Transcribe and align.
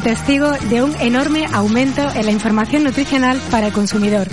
Testigo 0.00 0.50
de 0.70 0.82
un 0.82 0.94
enorme 1.00 1.46
aumento 1.52 2.08
en 2.14 2.26
la 2.26 2.32
información 2.32 2.84
nutricional 2.84 3.40
para 3.50 3.68
el 3.68 3.72
consumidor, 3.72 4.28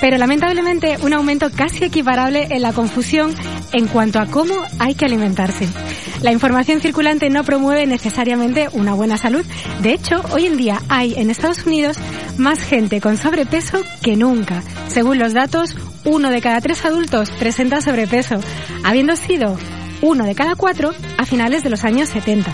pero 0.00 0.18
lamentablemente 0.18 0.96
un 1.02 1.12
aumento 1.12 1.50
casi 1.50 1.84
equiparable 1.84 2.48
en 2.50 2.62
la 2.62 2.72
confusión 2.72 3.34
en 3.72 3.86
cuanto 3.86 4.20
a 4.20 4.26
cómo 4.26 4.54
hay 4.78 4.94
que 4.94 5.04
alimentarse. 5.04 5.68
La 6.22 6.32
información 6.32 6.80
circulante 6.80 7.30
no 7.30 7.44
promueve 7.44 7.86
necesariamente 7.86 8.68
una 8.72 8.94
buena 8.94 9.16
salud. 9.18 9.44
De 9.82 9.92
hecho, 9.92 10.22
hoy 10.32 10.46
en 10.46 10.56
día 10.56 10.82
hay 10.88 11.14
en 11.14 11.30
Estados 11.30 11.64
Unidos 11.64 11.96
más 12.36 12.60
gente 12.60 13.00
con 13.00 13.16
sobrepeso 13.16 13.82
que 14.02 14.16
nunca. 14.16 14.62
Según 14.88 15.18
los 15.18 15.32
datos, 15.32 15.76
uno 16.04 16.30
de 16.30 16.40
cada 16.40 16.60
tres 16.60 16.84
adultos 16.84 17.30
presenta 17.30 17.80
sobrepeso, 17.80 18.40
habiendo 18.84 19.16
sido 19.16 19.56
uno 20.02 20.24
de 20.24 20.34
cada 20.34 20.54
cuatro 20.54 20.92
a 21.16 21.24
finales 21.24 21.62
de 21.62 21.70
los 21.70 21.84
años 21.84 22.08
70. 22.08 22.52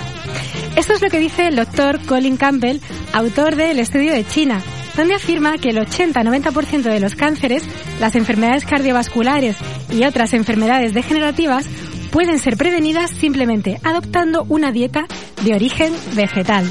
Esto 0.76 0.92
es 0.92 1.02
lo 1.02 1.08
que 1.08 1.20
dice 1.20 1.46
el 1.46 1.56
doctor 1.56 2.04
Colin 2.04 2.36
Campbell, 2.36 2.80
autor 3.12 3.54
del 3.54 3.78
estudio 3.78 4.12
de 4.12 4.26
China, 4.26 4.60
donde 4.96 5.14
afirma 5.14 5.56
que 5.58 5.70
el 5.70 5.78
80-90% 5.78 6.82
de 6.82 7.00
los 7.00 7.14
cánceres, 7.14 7.62
las 8.00 8.16
enfermedades 8.16 8.64
cardiovasculares 8.64 9.56
y 9.92 10.04
otras 10.04 10.34
enfermedades 10.34 10.92
degenerativas 10.92 11.66
pueden 12.10 12.38
ser 12.38 12.56
prevenidas 12.56 13.10
simplemente 13.10 13.78
adoptando 13.84 14.46
una 14.48 14.72
dieta 14.72 15.06
de 15.44 15.54
origen 15.54 15.92
vegetal. 16.14 16.68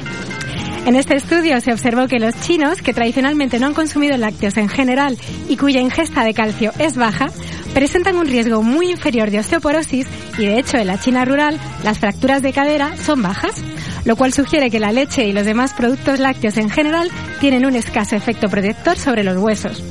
En 0.85 0.97
este 0.97 1.15
estudio 1.15 1.61
se 1.61 1.71
observó 1.71 2.07
que 2.07 2.19
los 2.19 2.35
chinos, 2.41 2.81
que 2.81 2.93
tradicionalmente 2.93 3.57
no 3.57 3.67
han 3.67 3.73
consumido 3.73 4.17
lácteos 4.17 4.57
en 4.57 4.67
general 4.67 5.17
y 5.47 5.55
cuya 5.55 5.79
ingesta 5.79 6.25
de 6.25 6.33
calcio 6.33 6.73
es 6.77 6.97
baja, 6.97 7.27
presentan 7.73 8.17
un 8.17 8.27
riesgo 8.27 8.61
muy 8.61 8.91
inferior 8.91 9.31
de 9.31 9.39
osteoporosis 9.39 10.07
y 10.37 10.45
de 10.45 10.59
hecho 10.59 10.77
en 10.77 10.87
la 10.87 10.99
China 10.99 11.23
rural 11.23 11.57
las 11.85 11.99
fracturas 11.99 12.41
de 12.41 12.51
cadera 12.51 12.97
son 12.97 13.21
bajas, 13.21 13.63
lo 14.05 14.15
cual 14.15 14.33
sugiere 14.33 14.69
que 14.69 14.79
la 14.79 14.91
leche 14.91 15.25
y 15.25 15.33
los 15.33 15.45
demás 15.45 15.73
productos 15.73 16.19
lácteos 16.19 16.57
en 16.57 16.69
general 16.69 17.09
tienen 17.39 17.65
un 17.65 17.75
escaso 17.75 18.15
efecto 18.15 18.49
protector 18.49 18.97
sobre 18.97 19.23
los 19.23 19.37
huesos. 19.37 19.83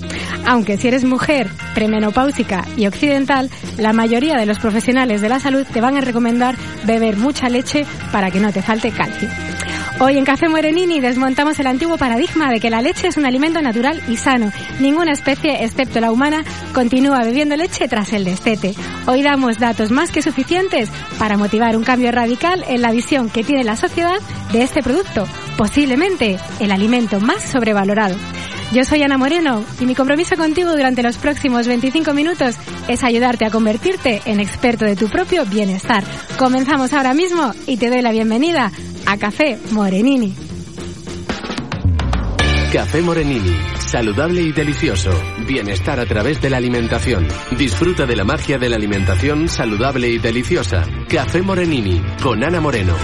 Aunque 0.46 0.76
si 0.76 0.88
eres 0.88 1.04
mujer, 1.04 1.48
premenopáusica 1.74 2.64
y 2.76 2.86
occidental, 2.86 3.50
la 3.78 3.92
mayoría 3.92 4.36
de 4.36 4.46
los 4.46 4.58
profesionales 4.58 5.20
de 5.20 5.28
la 5.28 5.40
salud 5.40 5.66
te 5.72 5.80
van 5.80 5.96
a 5.96 6.00
recomendar 6.00 6.56
beber 6.84 7.16
mucha 7.16 7.48
leche 7.48 7.86
para 8.10 8.30
que 8.30 8.40
no 8.40 8.52
te 8.52 8.62
falte 8.62 8.90
calcio. 8.90 9.28
Hoy 10.00 10.18
en 10.18 10.24
Café 10.24 10.48
Morenini 10.48 11.00
desmontamos 11.00 11.58
el 11.60 11.66
antiguo 11.66 11.96
paradigma 11.96 12.50
de 12.50 12.60
que 12.60 12.70
la 12.70 12.82
leche 12.82 13.08
es 13.08 13.16
un 13.16 13.26
alimento 13.26 13.60
natural 13.62 14.02
y 14.08 14.16
sano. 14.16 14.50
Ninguna 14.80 15.12
especie, 15.12 15.64
excepto 15.64 16.00
la 16.00 16.10
humana, 16.10 16.44
continúa 16.74 17.22
bebiendo 17.22 17.56
leche 17.56 17.86
tras 17.88 18.12
el 18.12 18.24
destete. 18.24 18.74
Hoy 19.06 19.22
damos 19.22 19.58
datos 19.58 19.90
más 19.90 20.10
que 20.10 20.22
suficientes 20.22 20.88
para 21.18 21.36
motivar 21.36 21.76
un 21.76 21.84
cambio 21.84 22.10
radical 22.10 22.64
en 22.68 22.82
la 22.82 22.90
visión 22.90 23.30
que 23.30 23.44
tiene 23.44 23.64
la 23.64 23.76
sociedad 23.76 24.18
de 24.52 24.62
este 24.62 24.82
producto, 24.82 25.26
posiblemente 25.56 26.38
el 26.58 26.72
alimento 26.72 27.20
más 27.20 27.42
sobrevalorado. 27.42 28.16
Yo 28.72 28.84
soy 28.84 29.02
Ana 29.02 29.18
Moreno 29.18 29.62
y 29.80 29.84
mi 29.84 29.94
compromiso 29.94 30.34
contigo 30.36 30.72
durante 30.72 31.02
los 31.02 31.18
próximos 31.18 31.68
25 31.68 32.14
minutos 32.14 32.56
es 32.88 33.04
ayudarte 33.04 33.44
a 33.44 33.50
convertirte 33.50 34.22
en 34.24 34.40
experto 34.40 34.86
de 34.86 34.96
tu 34.96 35.08
propio 35.08 35.44
bienestar. 35.44 36.02
Comenzamos 36.38 36.94
ahora 36.94 37.12
mismo 37.12 37.52
y 37.66 37.76
te 37.76 37.90
doy 37.90 38.00
la 38.00 38.12
bienvenida 38.12 38.72
Café 39.16 39.58
Morenini. 39.72 40.34
Café 42.72 43.02
Morenini, 43.02 43.54
saludable 43.78 44.40
y 44.42 44.52
delicioso. 44.52 45.10
Bienestar 45.46 46.00
a 46.00 46.06
través 46.06 46.40
de 46.40 46.48
la 46.48 46.56
alimentación. 46.56 47.28
Disfruta 47.58 48.06
de 48.06 48.16
la 48.16 48.24
magia 48.24 48.58
de 48.58 48.68
la 48.70 48.76
alimentación 48.76 49.48
saludable 49.48 50.08
y 50.08 50.18
deliciosa. 50.18 50.84
Café 51.08 51.42
Morenini, 51.42 52.00
con 52.22 52.42
Ana 52.42 52.60
Moreno. 52.60 52.94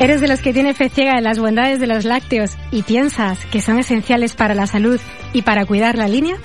¿Eres 0.00 0.22
de 0.22 0.28
los 0.28 0.40
que 0.40 0.54
tiene 0.54 0.72
fe 0.72 0.88
ciega 0.88 1.18
en 1.18 1.24
las 1.24 1.38
bondades 1.38 1.78
de 1.78 1.86
los 1.86 2.06
lácteos 2.06 2.56
y 2.70 2.84
piensas 2.84 3.44
que 3.44 3.60
son 3.60 3.78
esenciales 3.78 4.34
para 4.34 4.54
la 4.54 4.66
salud 4.66 4.98
y 5.34 5.42
para 5.42 5.66
cuidar 5.66 5.98
la 5.98 6.08
línea? 6.08 6.36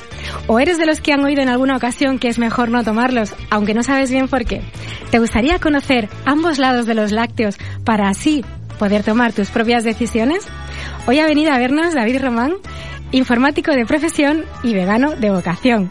¿O 0.48 0.60
eres 0.60 0.78
de 0.78 0.86
los 0.86 1.00
que 1.00 1.14
han 1.14 1.24
oído 1.24 1.42
en 1.42 1.48
alguna 1.48 1.78
ocasión 1.78 2.20
que 2.20 2.28
es 2.28 2.38
mejor 2.38 2.70
no 2.70 2.84
tomarlos, 2.84 3.34
aunque 3.50 3.74
no 3.74 3.82
sabes 3.82 4.12
bien 4.12 4.28
por 4.28 4.44
qué? 4.44 4.62
¿Te 5.10 5.20
gustaría 5.20 5.58
conocer 5.60 6.10
ambos 6.26 6.58
lados 6.58 6.86
de 6.86 6.96
los 6.96 7.14
lácteos 7.14 7.56
para 7.86 8.10
así 8.10 8.44
poder 8.78 9.04
tomar 9.04 9.32
tus 9.32 9.48
propias 9.52 9.86
decisiones? 9.86 10.46
Hoy 11.08 11.20
ha 11.20 11.26
venido 11.26 11.54
a 11.54 11.58
vernos 11.58 11.94
David 11.94 12.22
Román, 12.22 12.56
informático 13.12 13.72
de 13.72 13.86
profesión 13.86 14.46
y 14.64 14.74
vegano 14.74 15.16
de 15.16 15.32
vocación. 15.32 15.90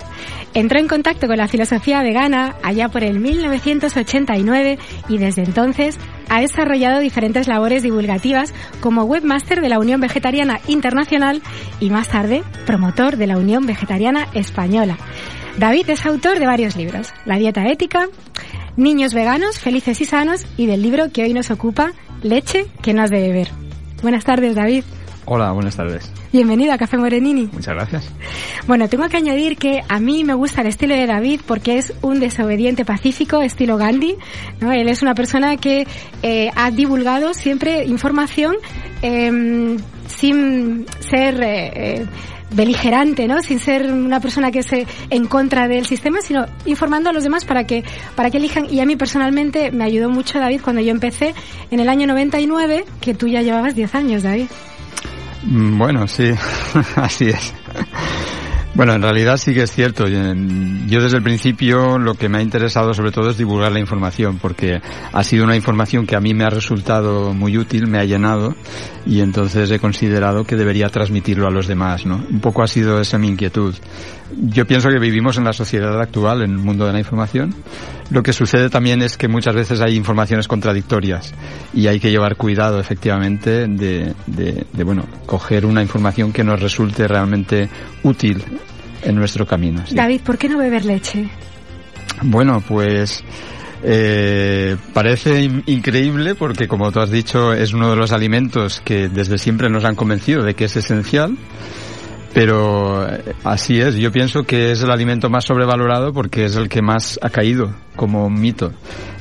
Entró 0.55 0.79
en 0.79 0.89
contacto 0.89 1.27
con 1.27 1.37
la 1.37 1.49
filosofía 1.49 2.03
vegana 2.03 2.55
allá 2.63 2.89
por 2.89 3.03
el 3.03 3.19
1989 3.19 4.79
y 5.09 5.19
desde 5.19 5.43
entonces 5.43 5.99
ha 6.29 6.41
desarrollado 6.41 7.01
diferentes 7.01 7.49
labores 7.49 7.83
divulgativas 7.83 8.55
como 8.81 9.03
webmaster 9.05 9.61
de 9.61 9.69
la 9.69 9.79
Unión 9.79 10.01
Vegetariana 10.01 10.61
Internacional 10.69 11.43
y 11.81 11.91
más 11.91 12.09
tarde 12.09 12.45
promotor 12.67 13.17
de 13.17 13.27
la 13.27 13.37
Unión 13.37 13.67
Vegetariana 13.67 14.29
Española. 14.35 14.97
David 15.59 15.91
es 15.91 16.07
autor 16.07 16.39
de 16.39 16.47
varios 16.47 16.77
libros, 16.77 17.13
La 17.25 17.37
dieta 17.37 17.67
ética, 17.67 18.09
Niños 18.77 19.15
veganos, 19.15 19.61
felices 19.61 20.01
y 20.01 20.05
sanos 20.05 20.47
y 20.57 20.67
del 20.67 20.83
libro 20.83 21.13
que 21.13 21.23
hoy 21.23 21.33
nos 21.33 21.53
ocupa, 21.53 21.93
Leche 22.23 22.67
que 22.83 22.93
no 22.93 23.03
has 23.03 23.11
de 23.11 23.21
beber. 23.21 23.49
Buenas 24.03 24.25
tardes, 24.25 24.57
David. 24.57 24.83
Hola, 25.27 25.53
buenas 25.53 25.77
tardes. 25.77 26.11
Bienvenido 26.33 26.75
a 26.75 26.79
Café 26.79 26.99
Morenini. 26.99 27.49
Muchas 27.51 27.75
gracias. 27.75 28.11
Bueno, 28.67 28.89
tengo 28.89 29.09
que 29.09 29.17
añadir 29.17 29.57
que 29.57 29.83
a 29.89 29.99
mí 29.99 30.23
me 30.23 30.35
gusta 30.35 30.61
el 30.61 30.67
estilo 30.67 30.95
de 30.95 31.07
David 31.07 31.41
porque 31.47 31.79
es 31.79 31.95
un 32.03 32.21
desobediente 32.21 32.85
pacífico, 32.85 33.41
estilo 33.41 33.79
Gandhi. 33.79 34.17
¿no? 34.61 34.71
Él 34.73 34.89
es 34.89 35.01
una 35.01 35.15
persona 35.15 35.57
que 35.57 35.87
eh, 36.23 36.51
ha 36.55 36.71
divulgado 36.71 37.33
siempre 37.33 37.85
información 37.85 38.57
eh, 39.03 39.77
sin 40.09 40.87
ser... 41.01 41.41
Eh, 41.43 42.06
beligerante, 42.51 43.27
¿no? 43.27 43.43
Sin 43.43 43.59
ser 43.59 43.91
una 43.93 44.21
persona 44.21 44.53
que 44.53 44.62
se 44.62 44.87
en 45.11 45.26
contra 45.26 45.67
del 45.67 45.87
sistema, 45.87 46.21
sino 46.21 46.47
informando 46.67 47.11
a 47.11 47.12
los 47.12 47.25
demás 47.25 47.44
para 47.44 47.65
que 47.65 47.82
para 48.15 48.31
que 48.31 48.37
elijan 48.38 48.73
y 48.73 48.79
a 48.79 48.87
mí 48.87 48.94
personalmente 48.94 49.73
me 49.73 49.82
ayudó 49.82 50.09
mucho 50.09 50.38
David 50.38 50.61
cuando 50.62 50.81
yo 50.81 50.93
empecé 50.93 51.35
en 51.73 51.81
el 51.81 51.88
año 51.88 52.06
99, 52.06 52.85
que 53.00 53.15
tú 53.15 53.26
ya 53.26 53.43
llevabas 53.43 53.75
10 53.75 53.94
años, 53.97 54.23
David. 54.23 54.47
Bueno, 55.46 56.08
sí, 56.08 56.31
así 56.96 57.29
es. 57.29 57.52
Bueno, 58.75 58.93
en 58.94 59.03
realidad 59.03 59.37
sí 59.37 59.55
que 59.55 59.62
es 59.62 59.71
cierto. 59.71 60.09
Yo 60.09 61.00
desde 61.00 61.17
el 61.17 61.23
principio 61.23 61.97
lo 61.97 62.15
que 62.15 62.29
me 62.29 62.38
ha 62.38 62.43
interesado 62.43 62.93
sobre 62.93 63.12
todo 63.12 63.31
es 63.31 63.38
divulgar 63.38 63.71
la 63.71 63.79
información, 63.79 64.38
porque 64.43 64.81
ha 65.12 65.23
sido 65.23 65.44
una 65.44 65.55
información 65.55 66.06
que 66.06 66.17
a 66.17 66.21
mí 66.21 66.35
me 66.35 66.43
ha 66.43 66.50
resultado 66.50 67.32
muy 67.32 67.56
útil, 67.56 67.87
me 67.87 67.99
ha 67.99 68.05
llenado, 68.05 68.56
y 69.06 69.21
entonces 69.21 69.71
he 69.71 69.79
considerado 69.79 70.43
que 70.43 70.56
debería 70.56 70.88
transmitirlo 70.88 71.47
a 71.47 71.53
los 71.53 71.69
demás, 71.69 72.05
¿no? 72.05 72.17
Un 72.29 72.41
poco 72.41 72.65
ha 72.65 72.67
sido 72.67 73.00
esa 73.00 73.17
mi 73.17 73.29
inquietud. 73.29 73.76
Yo 74.37 74.67
pienso 74.67 74.88
que 74.88 74.99
vivimos 74.99 75.38
en 75.38 75.44
la 75.44 75.53
sociedad 75.53 76.00
actual, 76.00 76.43
en 76.43 76.50
el 76.50 76.59
mundo 76.59 76.87
de 76.87 76.93
la 76.93 76.99
información. 76.99 77.55
Lo 78.11 78.23
que 78.23 78.32
sucede 78.32 78.71
también 78.71 79.03
es 79.03 79.17
que 79.17 79.29
muchas 79.29 79.55
veces 79.55 79.81
hay 79.81 79.94
informaciones 79.94 80.49
contradictorias 80.49 81.32
y 81.73 81.87
hay 81.87 82.00
que 82.00 82.11
llevar 82.11 82.37
cuidado, 82.37 82.81
efectivamente, 82.81 83.69
de, 83.69 84.15
de, 84.26 84.67
de 84.73 84.85
bueno, 84.85 85.06
coger 85.26 85.65
una 85.65 85.82
información 85.82 86.32
que 86.32 86.43
nos 86.43 86.61
resulte 86.61 87.06
realmente 87.06 87.69
útil 88.03 88.43
en 89.05 89.15
nuestro 89.17 89.47
camino. 89.47 89.83
David, 89.91 90.21
¿por 90.23 90.39
qué 90.39 90.49
no 90.49 90.59
beber 90.59 90.85
leche? 90.85 91.29
Bueno, 92.23 92.62
pues 92.67 93.25
eh, 93.83 94.77
parece 94.93 95.51
increíble 95.67 96.35
porque, 96.35 96.67
como 96.67 96.91
tú 96.91 97.01
has 97.01 97.11
dicho, 97.11 97.53
es 97.53 97.73
uno 97.73 97.91
de 97.91 97.97
los 97.97 98.12
alimentos 98.12 98.81
que 98.81 99.09
desde 99.09 99.39
siempre 99.39 99.69
nos 99.69 99.85
han 99.85 99.95
convencido 99.95 100.43
de 100.43 100.55
que 100.55 100.65
es 100.65 100.77
esencial. 100.77 101.37
Pero 102.35 103.09
eh, 103.09 103.33
así 103.45 103.81
es, 103.81 103.95
yo 103.95 104.11
pienso 104.11 104.43
que 104.43 104.73
es 104.73 104.83
el 104.83 104.91
alimento 104.91 105.31
más 105.31 105.45
sobrevalorado 105.45 106.13
porque 106.13 106.45
es 106.45 106.57
el 106.57 106.69
que 106.69 106.83
más 106.83 107.19
ha 107.23 107.31
caído 107.31 107.73
como 107.95 108.29
mito. 108.29 108.73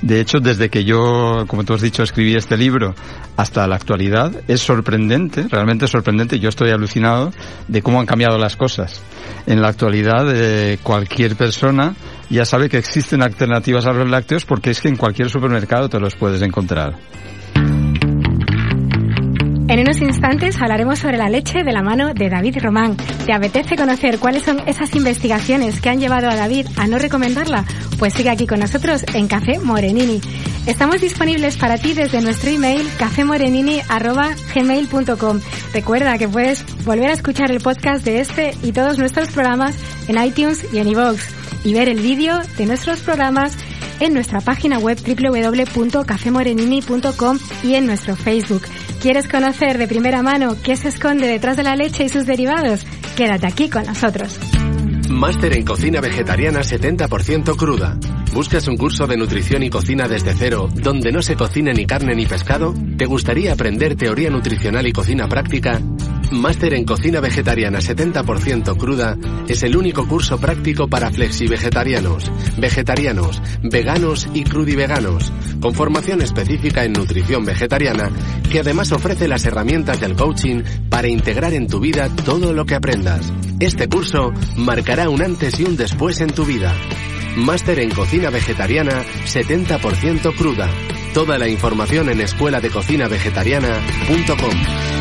De 0.01 0.19
hecho, 0.19 0.39
desde 0.39 0.69
que 0.69 0.83
yo, 0.83 1.45
como 1.48 1.63
tú 1.63 1.75
has 1.75 1.81
dicho, 1.81 2.01
escribí 2.01 2.33
este 2.36 2.57
libro 2.57 2.95
hasta 3.38 3.68
la 3.68 3.75
actualidad, 3.75 4.31
es 4.48 4.62
sorprendente, 4.62 5.45
realmente 5.48 5.88
sorprendente, 5.88 6.39
yo 6.39 6.50
estoy 6.50 6.71
alucinado 6.71 7.31
de 7.68 7.83
cómo 7.83 8.00
han 8.00 8.07
cambiado 8.07 8.39
las 8.39 8.57
cosas. 8.57 9.00
En 9.45 9.62
la 9.62 9.68
actualidad, 9.68 10.25
eh, 10.33 10.80
cualquier 10.81 11.36
persona 11.36 11.94
ya 12.31 12.45
sabe 12.45 12.68
que 12.68 12.80
existen 12.80 13.21
alternativas 13.21 13.86
a 13.86 13.94
los 13.94 14.10
lácteos 14.10 14.44
porque 14.44 14.71
es 14.71 14.81
que 14.81 14.88
en 14.88 14.95
cualquier 14.95 15.30
supermercado 15.30 15.88
te 15.88 16.00
los 16.00 16.15
puedes 16.15 16.42
encontrar. 16.42 16.95
En 19.68 19.80
unos 19.80 20.01
instantes 20.01 20.62
hablaremos 20.62 21.00
sobre 21.00 21.18
la 21.18 21.30
leche 21.30 21.63
de 21.63 21.71
la 21.71 21.81
mano 21.81 22.13
de 22.13 22.30
David 22.30 22.57
Román. 22.62 22.98
¿Te 23.25 23.31
apetece 23.33 23.77
conocer 23.77 24.19
cuáles 24.19 24.44
son 24.44 24.60
esas 24.68 24.94
investigaciones 24.95 25.80
que 25.80 25.88
han 25.89 26.00
llevado 26.00 26.30
a 26.30 26.36
David 26.36 26.68
a 26.75 26.86
no 26.88 27.00
recomendarla? 27.00 27.63
Pues 27.98 28.13
sigue 28.13 28.30
aquí 28.30 28.45
con 28.45 28.60
nosotros 28.60 29.06
en 29.13 29.27
Café 29.27 29.60
Morenini. 29.60 30.19
Estamos 30.65 31.00
disponibles 31.01 31.57
para 31.57 31.77
ti 31.77 31.94
desde 31.94 32.21
nuestro 32.21 32.50
email 32.50 32.81
cafemorenini.gmail.com. 33.00 35.39
Recuerda 35.74 36.18
que 36.18 36.27
puedes 36.27 36.65
volver 36.86 37.10
a 37.10 37.13
escuchar 37.13 37.50
el 37.51 37.62
podcast 37.62 38.04
de 38.04 38.19
este 38.19 38.54
y 38.63 38.74
todos 38.74 39.00
nuestros 39.00 39.30
programas 39.30 39.77
en 40.07 40.21
iTunes 40.21 40.65
y 40.74 40.80
en 40.80 40.89
iVoox 40.89 41.21
y 41.63 41.74
ver 41.74 41.88
el 41.88 42.01
vídeo 42.01 42.42
de 42.57 42.65
nuestros 42.65 43.00
programas 43.00 43.56
en 44.00 44.13
nuestra 44.13 44.42
página 44.42 44.80
web 44.80 44.98
www.cafemorenini.com 44.98 47.39
y 47.63 47.75
en 47.75 47.86
nuestro 47.86 48.18
Facebook. 48.18 48.63
¿Quieres 49.03 49.27
conocer 49.27 49.77
de 49.77 49.85
primera 49.85 50.23
mano 50.23 50.55
qué 50.63 50.77
se 50.77 50.88
esconde 50.88 51.27
detrás 51.27 51.57
de 51.57 51.63
la 51.63 51.75
leche 51.75 52.05
y 52.05 52.07
sus 52.07 52.25
derivados? 52.25 52.85
Quédate 53.17 53.45
aquí 53.47 53.69
con 53.69 53.85
nosotros. 53.85 54.39
Máster 55.09 55.57
en 55.57 55.65
cocina 55.65 56.00
vegetariana 56.00 56.61
70% 56.61 57.57
cruda. 57.57 57.97
¿Buscas 58.33 58.65
un 58.69 58.77
curso 58.77 59.05
de 59.05 59.17
nutrición 59.17 59.61
y 59.61 59.69
cocina 59.69 60.07
desde 60.07 60.33
cero 60.33 60.69
donde 60.73 61.11
no 61.11 61.21
se 61.21 61.35
cocine 61.35 61.73
ni 61.73 61.85
carne 61.85 62.15
ni 62.15 62.25
pescado? 62.25 62.73
¿Te 62.97 63.05
gustaría 63.05 63.51
aprender 63.51 63.95
teoría 63.95 64.29
nutricional 64.29 64.88
y 64.88 64.94
cocina 64.94 65.27
práctica? 65.27 65.81
Máster 66.31 66.73
en 66.73 66.85
Cocina 66.85 67.19
Vegetariana 67.19 67.79
70% 67.79 68.77
cruda 68.77 69.17
es 69.47 69.63
el 69.63 69.75
único 69.75 70.07
curso 70.07 70.37
práctico 70.39 70.87
para 70.87 71.11
flexi-vegetarianos, 71.11 72.31
vegetarianos, 72.57 73.41
veganos 73.61 74.27
y 74.33 74.43
crudiveganos, 74.43 75.31
con 75.59 75.73
formación 75.73 76.21
específica 76.21 76.83
en 76.83 76.93
nutrición 76.93 77.45
vegetariana 77.45 78.09
que 78.51 78.59
además 78.59 78.91
ofrece 78.91 79.27
las 79.27 79.45
herramientas 79.45 79.99
del 79.99 80.15
coaching 80.15 80.63
para 80.89 81.07
integrar 81.07 81.53
en 81.53 81.67
tu 81.67 81.79
vida 81.79 82.09
todo 82.25 82.53
lo 82.53 82.65
que 82.65 82.75
aprendas. 82.75 83.31
Este 83.59 83.87
curso 83.87 84.31
marcará 84.57 85.09
un 85.09 85.21
antes 85.21 85.59
y 85.59 85.63
un 85.63 85.77
después 85.77 86.21
en 86.21 86.31
tu 86.31 86.45
vida. 86.45 86.73
Máster 87.35 87.79
en 87.79 87.89
Cocina 87.89 88.29
Vegetariana 88.29 89.03
70% 89.25 90.35
cruda. 90.35 90.69
Toda 91.13 91.37
la 91.37 91.47
información 91.47 92.09
en 92.09 92.21
escuela 92.21 92.59
de 92.59 92.69
cocina 92.69 93.07
vegetariana.com. 93.07 94.92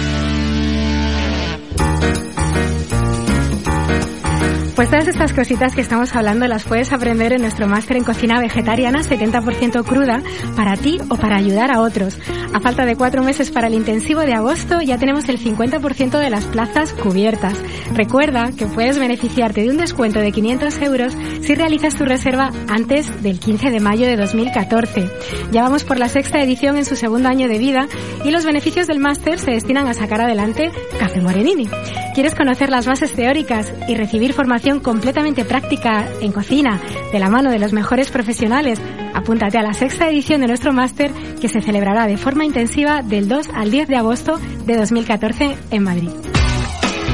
Pues 4.82 4.90
todas 4.90 5.06
estas 5.06 5.32
cositas 5.32 5.76
que 5.76 5.80
estamos 5.80 6.12
hablando 6.16 6.48
las 6.48 6.64
puedes 6.64 6.92
aprender 6.92 7.32
en 7.32 7.42
nuestro 7.42 7.68
máster 7.68 7.98
en 7.98 8.02
cocina 8.02 8.40
vegetariana 8.40 9.02
70% 9.02 9.84
cruda 9.84 10.24
para 10.56 10.76
ti 10.76 10.98
o 11.08 11.14
para 11.14 11.36
ayudar 11.36 11.70
a 11.70 11.80
otros. 11.80 12.18
A 12.52 12.58
falta 12.58 12.84
de 12.84 12.96
cuatro 12.96 13.22
meses 13.22 13.52
para 13.52 13.68
el 13.68 13.74
intensivo 13.74 14.22
de 14.22 14.34
agosto 14.34 14.80
ya 14.80 14.98
tenemos 14.98 15.28
el 15.28 15.38
50% 15.38 16.18
de 16.18 16.30
las 16.30 16.46
plazas 16.46 16.94
cubiertas. 16.94 17.62
Recuerda 17.94 18.50
que 18.58 18.66
puedes 18.66 18.98
beneficiarte 18.98 19.62
de 19.62 19.70
un 19.70 19.76
descuento 19.76 20.18
de 20.18 20.32
500 20.32 20.82
euros 20.82 21.16
si 21.42 21.54
realizas 21.54 21.94
tu 21.94 22.04
reserva 22.04 22.50
antes 22.68 23.22
del 23.22 23.38
15 23.38 23.70
de 23.70 23.78
mayo 23.78 24.08
de 24.08 24.16
2014. 24.16 25.08
Ya 25.52 25.62
vamos 25.62 25.84
por 25.84 26.00
la 26.00 26.08
sexta 26.08 26.42
edición 26.42 26.76
en 26.76 26.86
su 26.86 26.96
segundo 26.96 27.28
año 27.28 27.46
de 27.46 27.58
vida 27.58 27.86
y 28.24 28.32
los 28.32 28.44
beneficios 28.44 28.88
del 28.88 28.98
máster 28.98 29.38
se 29.38 29.52
destinan 29.52 29.86
a 29.86 29.94
sacar 29.94 30.22
adelante 30.22 30.72
Café 30.98 31.20
Morenini. 31.20 31.68
¿Quieres 32.14 32.34
conocer 32.34 32.68
las 32.68 32.86
bases 32.86 33.12
teóricas 33.12 33.72
y 33.88 33.94
recibir 33.94 34.34
formación 34.34 34.71
completamente 34.80 35.44
práctica 35.44 36.08
en 36.20 36.32
cocina 36.32 36.80
de 37.12 37.18
la 37.18 37.28
mano 37.28 37.50
de 37.50 37.58
los 37.58 37.72
mejores 37.72 38.10
profesionales, 38.10 38.80
apúntate 39.14 39.58
a 39.58 39.62
la 39.62 39.74
sexta 39.74 40.08
edición 40.08 40.40
de 40.40 40.48
nuestro 40.48 40.72
máster 40.72 41.12
que 41.40 41.48
se 41.48 41.60
celebrará 41.60 42.06
de 42.06 42.16
forma 42.16 42.44
intensiva 42.44 43.02
del 43.02 43.28
2 43.28 43.48
al 43.54 43.70
10 43.70 43.88
de 43.88 43.96
agosto 43.96 44.38
de 44.66 44.76
2014 44.76 45.56
en 45.70 45.82
Madrid. 45.82 46.10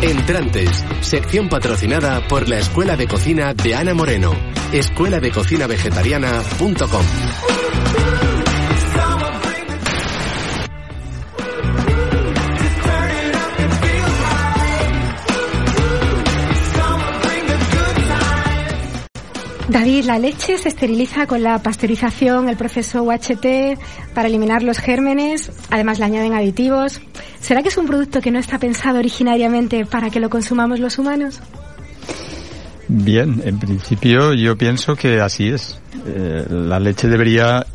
Entrantes, 0.03 0.85
sección 1.01 1.49
patrocinada 1.49 2.27
por 2.29 2.49
la 2.49 2.59
Escuela 2.59 2.97
de 2.97 3.09
Cocina 3.09 3.53
de 3.53 3.75
Ana 3.75 3.95
Moreno, 3.95 4.33
escuela 4.73 5.19
David, 19.69 20.05
la 20.07 20.19
leche 20.19 20.57
se 20.57 20.69
esteriliza 20.69 21.27
con 21.27 21.43
la 21.43 21.63
pasteurización, 21.63 22.49
el 22.49 22.57
proceso 22.57 23.03
UHT 23.03 23.79
para 24.15 24.29
eliminar 24.29 24.63
los 24.63 24.79
gérmenes, 24.79 25.53
además 25.71 25.99
le 25.99 26.07
añaden 26.07 26.33
aditivos. 26.33 27.03
¿Será 27.39 27.63
que 27.63 27.69
es 27.69 27.77
un 27.77 27.87
producto 27.87 28.23
que 28.23 28.31
no 28.31 28.39
está 28.39 28.59
pensado 28.59 28.99
originariamente 28.99 29.85
para 29.85 30.09
que 30.09 30.21
lo 30.21 30.31
consumamos 30.31 30.81
los 30.81 30.99
humanos? 30.99 31.41
Bien, 32.89 33.43
en 33.45 33.59
principio 33.59 34.33
yo 34.33 34.57
pienso 34.57 34.97
que 34.97 35.21
así 35.21 35.49
es. 35.49 35.79
Eh, 36.07 36.47
la 36.49 36.81
leche 36.81 37.07
debería 37.07 37.67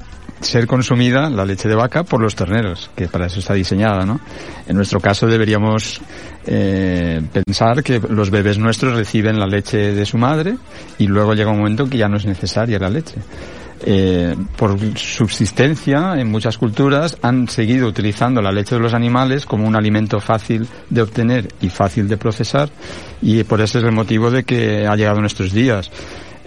ser 0.44 0.68
consumida, 0.68 1.30
la 1.30 1.46
leche 1.46 1.68
de 1.68 1.76
vaca, 1.76 2.04
por 2.04 2.22
los 2.22 2.36
terneros, 2.36 2.90
que 2.96 3.08
para 3.08 3.28
eso 3.28 3.40
está 3.40 3.54
diseñada, 3.54 4.06
¿no? 4.06 4.20
En 4.68 4.76
nuestro 4.76 5.00
caso 5.00 5.28
deberíamos 5.28 6.02
eh, 6.46 7.22
pensar 7.32 7.84
que 7.84 8.00
los 8.00 8.30
bebés 8.30 8.58
nuestros 8.58 8.96
reciben 8.96 9.40
la 9.40 9.48
leche 9.48 9.94
de 9.94 10.06
su 10.06 10.18
madre 10.18 10.56
y 10.98 11.08
luego 11.08 11.34
llega 11.34 11.52
un 11.52 11.60
momento 11.60 11.90
que 11.90 11.98
ya 11.98 12.08
no 12.08 12.18
es 12.18 12.26
necesaria 12.26 12.80
la 12.80 12.90
leche. 12.90 13.16
Eh, 13.86 14.34
por 14.56 14.78
subsistencia 14.98 16.14
en 16.18 16.32
muchas 16.32 16.58
culturas 16.58 17.18
han 17.22 17.50
seguido 17.50 17.88
utilizando 17.88 18.42
la 18.42 18.52
leche 18.52 18.76
de 18.76 18.82
los 18.82 18.94
animales 18.94 19.46
como 19.46 19.68
un 19.68 19.76
alimento 19.76 20.22
fácil 20.22 20.66
de 20.90 21.02
obtener 21.02 21.50
y 21.60 21.68
fácil 21.68 22.08
de 22.08 22.16
procesar 22.16 22.70
y 23.22 23.44
por 23.44 23.60
ese 23.60 23.80
es 23.80 23.84
el 23.84 23.92
motivo 23.92 24.32
de 24.32 24.44
que 24.44 24.88
ha 24.88 24.96
llegado 24.96 25.20
nuestros 25.20 25.52
días. 25.52 25.92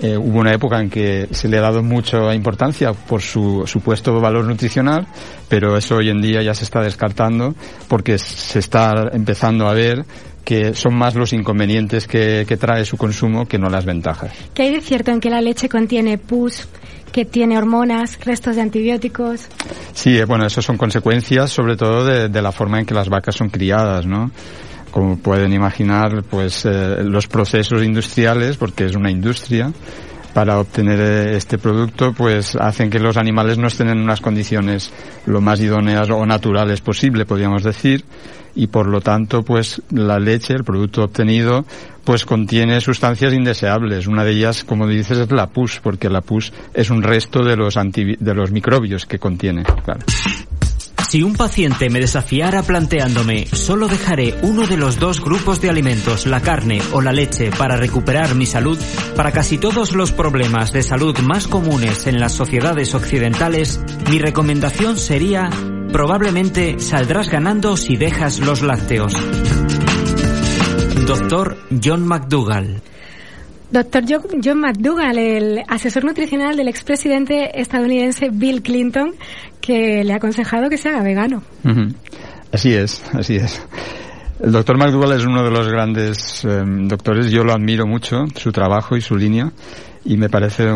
Eh, 0.03 0.17
hubo 0.17 0.41
una 0.41 0.53
época 0.53 0.79
en 0.79 0.91
que 0.91 1.27
se 1.31 1.49
le 1.49 1.57
ha 1.57 1.63
dado 1.63 1.83
mucha 1.83 2.35
importancia 2.35 2.93
por 2.93 3.23
su 3.23 3.65
supuesto 3.67 4.21
valor 4.21 4.45
nutricional, 4.45 5.07
pero 5.49 5.77
eso 5.77 5.97
hoy 5.97 6.11
en 6.11 6.21
día 6.21 6.43
ya 6.43 6.55
se 6.55 6.65
está 6.65 6.83
descartando 6.83 7.55
porque 7.89 8.19
se 8.19 8.59
está 8.59 9.09
empezando 9.13 9.67
a 9.67 9.73
ver 9.73 10.05
que 10.45 10.75
son 10.75 10.95
más 10.95 11.15
los 11.17 11.33
inconvenientes 11.33 12.07
que, 12.07 12.45
trae 12.61 12.85
su 12.85 12.97
consumo 12.97 13.47
que 13.47 13.59
no 13.59 13.69
las 13.69 13.85
ventajas. 13.85 14.33
¿Qué 14.55 14.63
hay 14.63 14.71
de 14.71 14.81
cierto 14.81 15.11
en 15.11 15.19
que 15.19 15.29
la 15.29 15.41
leche 15.41 15.69
contiene 15.69 16.19
pus, 16.19 16.69
que 17.11 17.25
tiene 17.25 17.59
hormonas, 17.59 18.19
restos 18.25 18.55
de 18.55 18.63
antibióticos? 18.63 19.49
Sí, 19.93 20.17
eh, 20.17 20.25
bueno, 20.25 20.47
eso 20.47 20.63
son 20.63 20.77
consecuencias 20.77 21.51
sobre 21.51 21.77
todo 21.77 22.05
de, 22.05 22.29
de 22.29 22.43
la 22.43 22.53
forma 22.53 22.79
en 22.79 22.87
que 22.87 22.95
las 22.95 23.09
vacas 23.09 23.35
son 23.35 23.49
criadas, 23.49 24.07
¿no? 24.07 24.31
Como 24.97 25.19
pueden 25.19 25.53
imaginar, 25.53 26.23
pues 26.23 26.65
eh, 26.65 27.05
los 27.05 27.27
procesos 27.27 27.83
industriales, 27.83 28.57
porque 28.57 28.87
es 28.87 28.97
una 28.97 29.11
industria, 29.11 29.71
para 30.33 30.59
obtener 30.59 30.99
eh, 30.99 31.37
este 31.37 31.59
producto, 31.59 32.15
pues 32.15 32.57
hacen 32.57 32.89
que 32.89 32.99
los 32.99 33.19
animales 33.19 33.59
no 33.59 33.67
estén 33.67 33.91
en 33.91 33.99
unas 33.99 34.23
condiciones 34.23 34.91
lo 35.27 35.43
más 35.43 35.61
idóneas 35.61 36.09
o 36.09 36.25
naturales 36.25 36.81
posible, 36.81 37.27
podríamos 37.27 37.63
decir, 37.63 38.07
y 38.55 38.69
por 38.69 38.87
lo 38.87 39.03
tanto, 39.03 39.43
pues 39.43 39.83
la 39.91 40.19
leche, 40.19 40.55
el 40.55 40.65
producto 40.65 41.03
obtenido, 41.03 41.67
pues 42.03 42.25
contiene 42.25 42.81
sustancias 42.81 43.35
indeseables. 43.35 44.07
Una 44.07 44.25
de 44.25 44.31
ellas, 44.31 44.65
como 44.65 44.87
dices, 44.87 45.19
es 45.19 45.31
la 45.31 45.49
pus, 45.49 45.79
porque 45.83 46.09
la 46.09 46.23
pus 46.23 46.55
es 46.73 46.89
un 46.89 47.03
resto 47.03 47.45
de 47.45 47.55
los 47.55 47.75
de 47.75 48.35
los 48.35 48.51
microbios 48.51 49.05
que 49.05 49.19
contiene. 49.19 49.63
Claro. 49.85 50.01
Si 51.09 51.23
un 51.23 51.35
paciente 51.35 51.89
me 51.89 52.01
desafiara 52.01 52.65
planteándome 52.65 53.47
solo 53.47 53.87
dejaré 53.87 54.35
uno 54.43 54.67
de 54.67 54.77
los 54.77 54.99
dos 54.99 55.21
grupos 55.21 55.61
de 55.61 55.71
alimentos, 55.71 56.27
la 56.27 56.41
carne 56.41 56.81
o 56.93 57.01
la 57.01 57.13
leche, 57.13 57.51
para 57.57 57.77
recuperar 57.77 58.35
mi 58.35 58.45
salud, 58.45 58.77
para 59.15 59.31
casi 59.31 59.57
todos 59.57 59.95
los 59.95 60.11
problemas 60.11 60.73
de 60.73 60.83
salud 60.83 61.17
más 61.21 61.47
comunes 61.47 62.09
en 62.09 62.19
las 62.19 62.33
sociedades 62.33 62.93
occidentales, 62.97 63.81
mi 64.11 64.19
recomendación 64.19 64.99
sería 64.99 65.49
probablemente 65.93 66.81
saldrás 66.81 67.31
ganando 67.31 67.77
si 67.77 67.97
dejas 67.97 68.41
los 68.41 68.63
lácteos. 68.63 69.13
Doctor 71.07 71.57
John 71.83 72.05
McDougall 72.05 72.83
Doctor 73.69 74.05
John 74.43 74.61
McDougall, 74.61 75.19
el 75.19 75.63
asesor 75.67 76.05
nutricional 76.05 76.57
del 76.57 76.69
expresidente 76.69 77.61
estadounidense 77.61 78.29
Bill 78.33 78.63
Clinton, 78.63 79.15
que 79.67 80.05
le 80.05 80.13
ha 80.13 80.17
aconsejado 80.17 80.71
que 80.71 80.79
se 80.79 80.89
haga 80.89 81.03
vegano. 81.03 81.43
Así 82.53 82.73
es, 82.73 83.03
así 83.13 83.37
es. 83.37 83.61
El 84.41 84.53
doctor 84.53 84.79
McDougall 84.79 85.13
es 85.13 85.25
uno 85.25 85.43
de 85.43 85.51
los 85.51 85.67
grandes 85.67 86.45
em, 86.45 86.87
doctores, 86.87 87.31
yo 87.31 87.43
lo 87.43 87.53
admiro 87.53 87.87
mucho, 87.87 88.27
su 88.37 88.53
trabajo 88.53 88.97
y 88.97 89.01
su 89.01 89.17
línea, 89.17 89.51
y 90.05 90.17
me 90.17 90.29
parece 90.29 90.69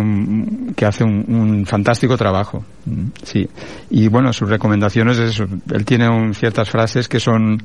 que 0.75 0.87
hace 0.87 1.04
un, 1.04 1.64
fantástico 1.66 2.16
trabajo. 2.16 2.64
Sí. 3.23 3.49
Y 3.90 4.09
bueno, 4.09 4.32
sus 4.32 4.49
recomendaciones 4.49 5.18
es 5.18 5.40
Él 5.40 5.85
tiene 5.85 6.35
ciertas 6.35 6.68
frases 6.68 7.06
que 7.06 7.20
son, 7.20 7.62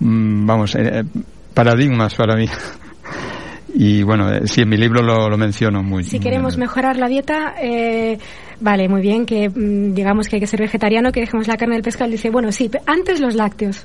mm, 0.00 0.46
vamos, 0.46 0.74
eh, 0.74 1.00
eh, 1.00 1.04
paradigmas 1.52 2.14
para 2.14 2.34
mí. 2.34 2.48
Y 3.74 4.04
bueno, 4.04 4.30
eh, 4.32 4.46
sí, 4.46 4.62
en 4.62 4.68
mi 4.68 4.76
libro 4.76 5.02
lo, 5.02 5.36
menciono 5.36 5.82
muy. 5.82 6.04
Si 6.04 6.20
queremos 6.20 6.56
mejorar 6.56 6.96
la 6.96 7.08
dieta, 7.08 7.54
eh, 7.60 8.18
vale, 8.60 8.88
muy 8.88 9.02
bien, 9.02 9.26
que 9.26 9.48
mm, 9.48 9.94
digamos 9.94 10.28
que 10.28 10.36
hay 10.36 10.40
que 10.40 10.46
ser 10.46 10.60
vegetariano, 10.60 11.10
que 11.10 11.20
dejemos 11.20 11.48
la 11.48 11.56
carne 11.56 11.74
del 11.74 11.82
pescado. 11.82 12.10
Dice, 12.10 12.30
bueno, 12.30 12.52
sí, 12.52 12.70
antes 12.86 13.20
los 13.20 13.34
lácteos. 13.34 13.84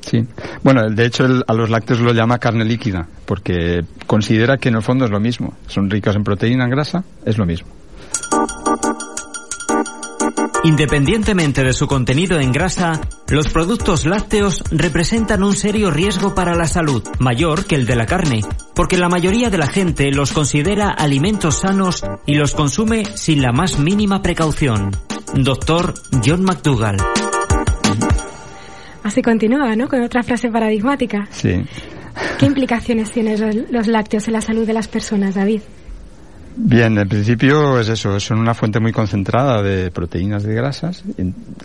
sí. 0.00 0.24
Bueno, 0.62 0.88
de 0.88 1.06
hecho, 1.06 1.26
a 1.46 1.52
los 1.52 1.68
lácteos 1.68 2.00
lo 2.00 2.12
llama 2.12 2.38
carne 2.38 2.64
líquida, 2.64 3.08
porque 3.26 3.80
considera 4.06 4.56
que 4.56 4.68
en 4.68 4.76
el 4.76 4.82
fondo 4.82 5.04
es 5.04 5.10
lo 5.10 5.18
mismo. 5.18 5.54
Son 5.66 5.90
ricas 5.90 6.14
en 6.14 6.22
proteína, 6.22 6.64
en 6.64 6.70
grasa, 6.70 7.02
es 7.24 7.38
lo 7.38 7.44
mismo. 7.44 7.77
Independientemente 10.64 11.62
de 11.62 11.72
su 11.72 11.86
contenido 11.86 12.40
en 12.40 12.50
grasa, 12.50 13.00
los 13.28 13.48
productos 13.48 14.06
lácteos 14.06 14.64
representan 14.70 15.44
un 15.44 15.54
serio 15.54 15.90
riesgo 15.90 16.34
para 16.34 16.56
la 16.56 16.66
salud, 16.66 17.02
mayor 17.20 17.64
que 17.64 17.76
el 17.76 17.86
de 17.86 17.94
la 17.94 18.06
carne, 18.06 18.40
porque 18.74 18.98
la 18.98 19.08
mayoría 19.08 19.50
de 19.50 19.58
la 19.58 19.68
gente 19.68 20.10
los 20.10 20.32
considera 20.32 20.90
alimentos 20.90 21.60
sanos 21.60 22.04
y 22.26 22.34
los 22.34 22.54
consume 22.54 23.04
sin 23.04 23.40
la 23.40 23.52
más 23.52 23.78
mínima 23.78 24.20
precaución. 24.20 24.90
Doctor 25.34 25.94
John 26.24 26.42
McDougall. 26.42 26.96
Así 29.04 29.22
continúa, 29.22 29.76
¿no? 29.76 29.88
Con 29.88 30.02
otra 30.02 30.22
frase 30.22 30.50
paradigmática. 30.50 31.28
Sí. 31.30 31.64
¿Qué 32.38 32.46
implicaciones 32.46 33.12
tienen 33.12 33.66
los 33.70 33.86
lácteos 33.86 34.26
en 34.26 34.34
la 34.34 34.40
salud 34.40 34.66
de 34.66 34.72
las 34.72 34.88
personas, 34.88 35.36
David? 35.36 35.60
Bien, 36.60 36.98
en 36.98 37.08
principio 37.08 37.78
es 37.78 37.88
eso, 37.88 38.18
son 38.18 38.40
una 38.40 38.52
fuente 38.52 38.80
muy 38.80 38.92
concentrada 38.92 39.62
de 39.62 39.90
proteínas 39.92 40.42
de 40.42 40.54
grasas, 40.54 41.04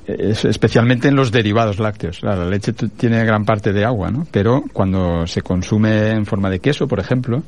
especialmente 0.08 1.08
en 1.08 1.16
los 1.16 1.32
derivados 1.32 1.80
lácteos. 1.80 2.22
la 2.22 2.46
leche 2.46 2.74
tiene 2.74 3.26
gran 3.26 3.44
parte 3.44 3.74
de 3.74 3.86
agua, 3.86 4.12
¿no? 4.12 4.28
Pero 4.30 4.64
cuando 4.72 5.26
se 5.26 5.42
consume 5.42 6.12
en 6.12 6.26
forma 6.28 6.50
de 6.50 6.60
queso, 6.60 6.88
por 6.88 7.00
ejemplo, 7.00 7.44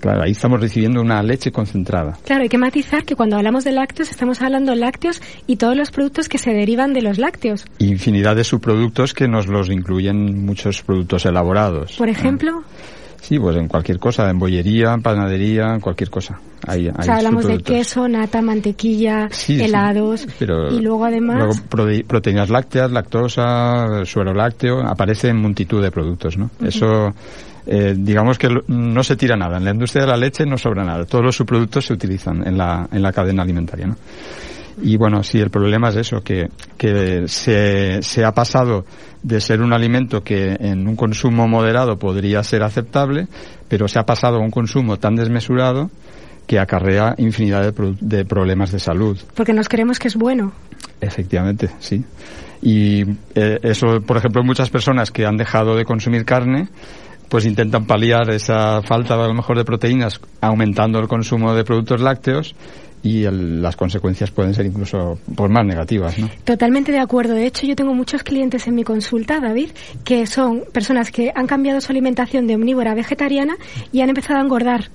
Claro, 0.00 0.22
ahí 0.22 0.30
estamos 0.30 0.60
recibiendo 0.60 1.02
una 1.02 1.22
leche 1.22 1.52
concentrada. 1.52 2.16
Claro, 2.24 2.42
hay 2.42 2.48
que 2.48 2.56
matizar 2.56 3.04
que 3.04 3.14
cuando 3.14 3.36
hablamos 3.36 3.64
de 3.64 3.72
lácteos 3.72 4.10
estamos 4.10 4.40
hablando 4.40 4.72
de 4.72 4.78
lácteos 4.78 5.20
y 5.46 5.56
todos 5.56 5.76
los 5.76 5.90
productos 5.90 6.30
que 6.30 6.38
se 6.38 6.52
derivan 6.52 6.94
de 6.94 7.02
los 7.02 7.18
lácteos. 7.18 7.66
Infinidad 7.78 8.34
de 8.34 8.44
subproductos 8.44 9.12
que 9.12 9.28
nos 9.28 9.46
los 9.46 9.68
incluyen 9.68 10.46
muchos 10.46 10.82
productos 10.82 11.26
elaborados. 11.26 11.96
Por 11.98 12.08
ejemplo. 12.08 12.64
Sí, 13.20 13.38
pues 13.38 13.56
en 13.56 13.68
cualquier 13.68 13.98
cosa, 13.98 14.28
en 14.30 14.38
bollería, 14.38 14.92
en 14.94 15.02
panadería, 15.02 15.74
en 15.74 15.80
cualquier 15.80 16.10
cosa. 16.10 16.40
Hay, 16.66 16.88
o 16.88 17.02
sea, 17.02 17.16
hablamos 17.16 17.46
de 17.46 17.58
queso, 17.58 18.08
nata, 18.08 18.42
mantequilla, 18.42 19.28
helados 19.48 20.26
y 20.40 20.80
luego 20.80 21.04
además... 21.04 21.62
proteínas 22.06 22.50
lácteas, 22.50 22.90
lactosa, 22.90 24.04
suero 24.04 24.34
lácteo, 24.34 24.80
aparece 24.80 25.28
en 25.28 25.36
multitud 25.36 25.82
de 25.82 25.90
productos, 25.90 26.36
¿no? 26.36 26.50
Eso... 26.62 27.14
Eh, 27.66 27.94
digamos 27.96 28.38
que 28.38 28.48
no 28.66 29.04
se 29.04 29.16
tira 29.16 29.36
nada. 29.36 29.58
En 29.58 29.64
la 29.64 29.70
industria 29.70 30.02
de 30.02 30.08
la 30.10 30.16
leche 30.16 30.44
no 30.46 30.56
sobra 30.56 30.82
nada. 30.82 31.04
Todos 31.04 31.24
los 31.26 31.36
subproductos 31.36 31.84
se 31.86 31.92
utilizan 31.92 32.44
en 32.44 32.56
la, 32.56 32.88
en 32.90 33.02
la 33.02 33.12
cadena 33.12 33.42
alimentaria. 33.42 33.86
¿no? 33.86 33.96
Y 34.82 34.96
bueno, 34.96 35.22
sí, 35.22 35.38
el 35.38 35.50
problema 35.50 35.90
es 35.90 35.96
eso, 35.96 36.22
que, 36.22 36.48
que 36.76 37.24
se, 37.26 38.02
se 38.02 38.24
ha 38.24 38.32
pasado 38.32 38.84
de 39.22 39.40
ser 39.40 39.60
un 39.60 39.72
alimento 39.72 40.22
que 40.22 40.56
en 40.58 40.88
un 40.88 40.96
consumo 40.96 41.46
moderado 41.46 41.98
podría 41.98 42.42
ser 42.42 42.62
aceptable, 42.62 43.28
pero 43.68 43.88
se 43.88 43.98
ha 43.98 44.04
pasado 44.04 44.36
a 44.36 44.40
un 44.40 44.50
consumo 44.50 44.98
tan 44.98 45.16
desmesurado 45.16 45.90
que 46.46 46.58
acarrea 46.58 47.14
infinidad 47.18 47.72
de, 47.72 47.96
de 48.00 48.24
problemas 48.24 48.72
de 48.72 48.80
salud. 48.80 49.18
Porque 49.34 49.52
nos 49.52 49.68
creemos 49.68 49.98
que 49.98 50.08
es 50.08 50.16
bueno. 50.16 50.52
Efectivamente, 51.00 51.70
sí. 51.78 52.04
Y 52.62 53.02
eh, 53.34 53.58
eso, 53.62 54.00
por 54.06 54.16
ejemplo, 54.16 54.42
muchas 54.42 54.68
personas 54.70 55.10
que 55.10 55.26
han 55.26 55.36
dejado 55.36 55.76
de 55.76 55.84
consumir 55.84 56.24
carne, 56.24 56.68
pues 57.28 57.46
intentan 57.46 57.86
paliar 57.86 58.30
esa 58.30 58.82
falta 58.82 59.14
a 59.14 59.28
lo 59.28 59.34
mejor 59.34 59.56
de 59.56 59.64
proteínas 59.64 60.20
aumentando 60.40 60.98
el 60.98 61.06
consumo 61.06 61.54
de 61.54 61.64
productos 61.64 62.00
lácteos 62.00 62.54
y 63.02 63.22
las 63.30 63.76
consecuencias 63.76 64.30
pueden 64.30 64.54
ser 64.54 64.66
incluso 64.66 65.18
pues, 65.34 65.50
más 65.50 65.64
negativas. 65.64 66.18
¿no? 66.18 66.28
Totalmente 66.44 66.92
de 66.92 66.98
acuerdo. 66.98 67.34
De 67.34 67.46
hecho, 67.46 67.66
yo 67.66 67.74
tengo 67.74 67.94
muchos 67.94 68.22
clientes 68.22 68.66
en 68.66 68.74
mi 68.74 68.84
consulta, 68.84 69.40
David, 69.40 69.70
que 70.04 70.26
son 70.26 70.64
personas 70.72 71.10
que 71.10 71.32
han 71.34 71.46
cambiado 71.46 71.80
su 71.80 71.92
alimentación 71.92 72.46
de 72.46 72.56
omnívora 72.56 72.92
a 72.92 72.94
vegetariana 72.94 73.56
y 73.92 74.02
han 74.02 74.10
empezado 74.10 74.38
a 74.38 74.42
engordar. 74.42 74.90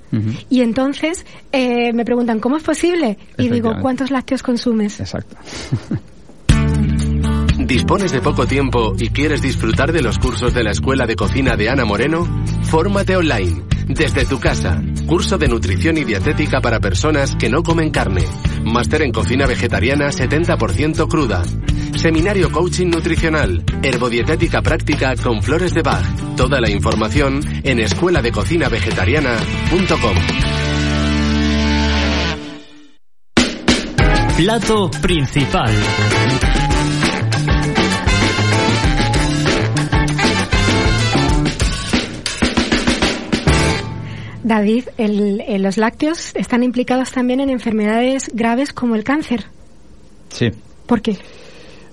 Y 0.49 0.61
entonces 0.61 1.25
eh, 1.51 1.91
me 1.93 2.05
preguntan, 2.05 2.39
¿cómo 2.39 2.55
es 2.57 2.63
posible? 2.63 3.17
Y 3.37 3.49
digo, 3.49 3.73
¿cuántos 3.81 4.11
lácteos 4.11 4.43
consumes? 4.43 4.99
Exacto. 4.99 5.35
¿Dispones 7.65 8.11
de 8.11 8.21
poco 8.21 8.45
tiempo 8.45 8.93
y 8.97 9.09
quieres 9.09 9.41
disfrutar 9.41 9.91
de 9.91 10.01
los 10.01 10.19
cursos 10.19 10.53
de 10.53 10.63
la 10.63 10.71
Escuela 10.71 11.07
de 11.07 11.15
Cocina 11.15 11.55
de 11.55 11.69
Ana 11.69 11.83
Moreno? 11.83 12.25
Fórmate 12.63 13.15
online, 13.17 13.63
desde 13.87 14.25
tu 14.25 14.39
casa. 14.39 14.81
Curso 15.05 15.37
de 15.37 15.47
nutrición 15.47 15.97
y 15.97 16.03
dietética 16.03 16.61
para 16.61 16.79
personas 16.79 17.35
que 17.35 17.49
no 17.49 17.61
comen 17.61 17.91
carne. 17.91 18.23
Máster 18.63 19.03
en 19.03 19.11
cocina 19.11 19.45
vegetariana 19.45 20.09
70% 20.09 21.07
cruda. 21.07 21.43
Seminario 21.95 22.51
coaching 22.51 22.87
nutricional. 22.87 23.63
Herbodietética 23.83 24.61
práctica 24.61 25.15
con 25.15 25.43
flores 25.43 25.73
de 25.73 25.83
Bach. 25.83 26.03
Toda 26.35 26.59
la 26.59 26.69
información 26.71 27.41
en 27.63 27.79
escuela 27.79 28.21
de 28.21 28.31
cocina 28.31 28.67
vegetariana.com. 28.67 30.15
Plato 34.37 34.91
principal. 35.01 35.71
David, 44.45 44.89
los 44.99 45.77
lácteos 45.77 46.35
están 46.35 46.61
implicados 46.61 47.11
también 47.11 47.39
en 47.39 47.49
enfermedades 47.49 48.29
graves 48.31 48.73
como 48.73 48.93
el 48.93 49.03
cáncer. 49.03 49.45
Sí. 50.29 50.51
¿Por 50.85 51.01
qué? 51.01 51.17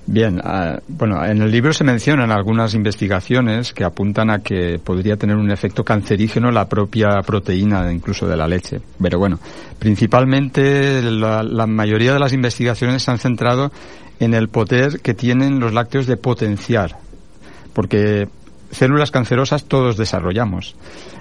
Bien, 0.05 0.39
ah, 0.45 0.79
bueno, 0.87 1.25
en 1.25 1.41
el 1.41 1.51
libro 1.51 1.73
se 1.73 1.83
mencionan 1.83 2.31
algunas 2.31 2.75
investigaciones 2.75 3.73
que 3.73 3.85
apuntan 3.85 4.29
a 4.29 4.41
que 4.41 4.79
podría 4.79 5.17
tener 5.17 5.37
un 5.37 5.51
efecto 5.51 5.83
cancerígeno 5.83 6.51
la 6.51 6.69
propia 6.69 7.23
proteína 7.25 7.91
incluso 7.91 8.27
de 8.27 8.37
la 8.37 8.47
leche. 8.47 8.83
Pero 9.01 9.19
bueno, 9.19 9.39
principalmente 9.79 11.01
la, 11.01 11.43
la 11.43 11.67
mayoría 11.67 12.13
de 12.13 12.19
las 12.19 12.35
investigaciones 12.35 13.03
se 13.05 13.11
han 13.13 13.19
centrado 13.19 13.73
en 14.21 14.35
el 14.35 14.49
poder 14.49 15.01
que 15.01 15.15
tienen 15.15 15.59
los 15.59 15.73
lácteos 15.73 16.07
de 16.07 16.19
potenciar. 16.19 16.97
Porque 17.73 18.29
células 18.73 19.11
cancerosas 19.11 19.65
todos 19.65 19.97
desarrollamos. 19.97 20.75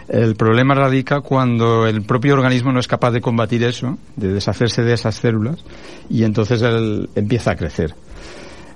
El 0.08 0.36
problema 0.36 0.74
radica 0.74 1.22
cuando 1.22 1.86
el 1.86 2.02
propio 2.02 2.34
organismo 2.34 2.72
no 2.72 2.80
es 2.80 2.88
capaz 2.88 3.12
de 3.12 3.22
combatir 3.22 3.64
eso, 3.64 3.98
de 4.16 4.34
deshacerse 4.34 4.84
de 4.84 4.94
esas 4.94 5.16
células, 5.16 5.64
y 6.10 6.24
entonces 6.24 6.62
él 6.62 7.10
empieza 7.16 7.52
a 7.52 7.56
crecer. 7.56 7.94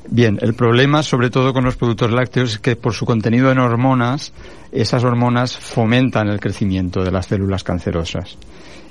Bien, 0.08 0.38
el 0.42 0.54
problema, 0.54 1.02
sobre 1.02 1.32
todo 1.32 1.52
con 1.52 1.64
los 1.64 1.78
productos 1.78 2.12
lácteos, 2.12 2.54
es 2.54 2.60
que 2.60 2.76
por 2.76 2.94
su 2.94 3.06
contenido 3.06 3.52
en 3.52 3.58
hormonas, 3.58 4.34
esas 4.72 5.04
hormonas 5.04 5.58
fomentan 5.58 6.28
el 6.28 6.40
crecimiento 6.40 7.04
de 7.04 7.12
las 7.12 7.26
células 7.26 7.64
cancerosas 7.64 8.38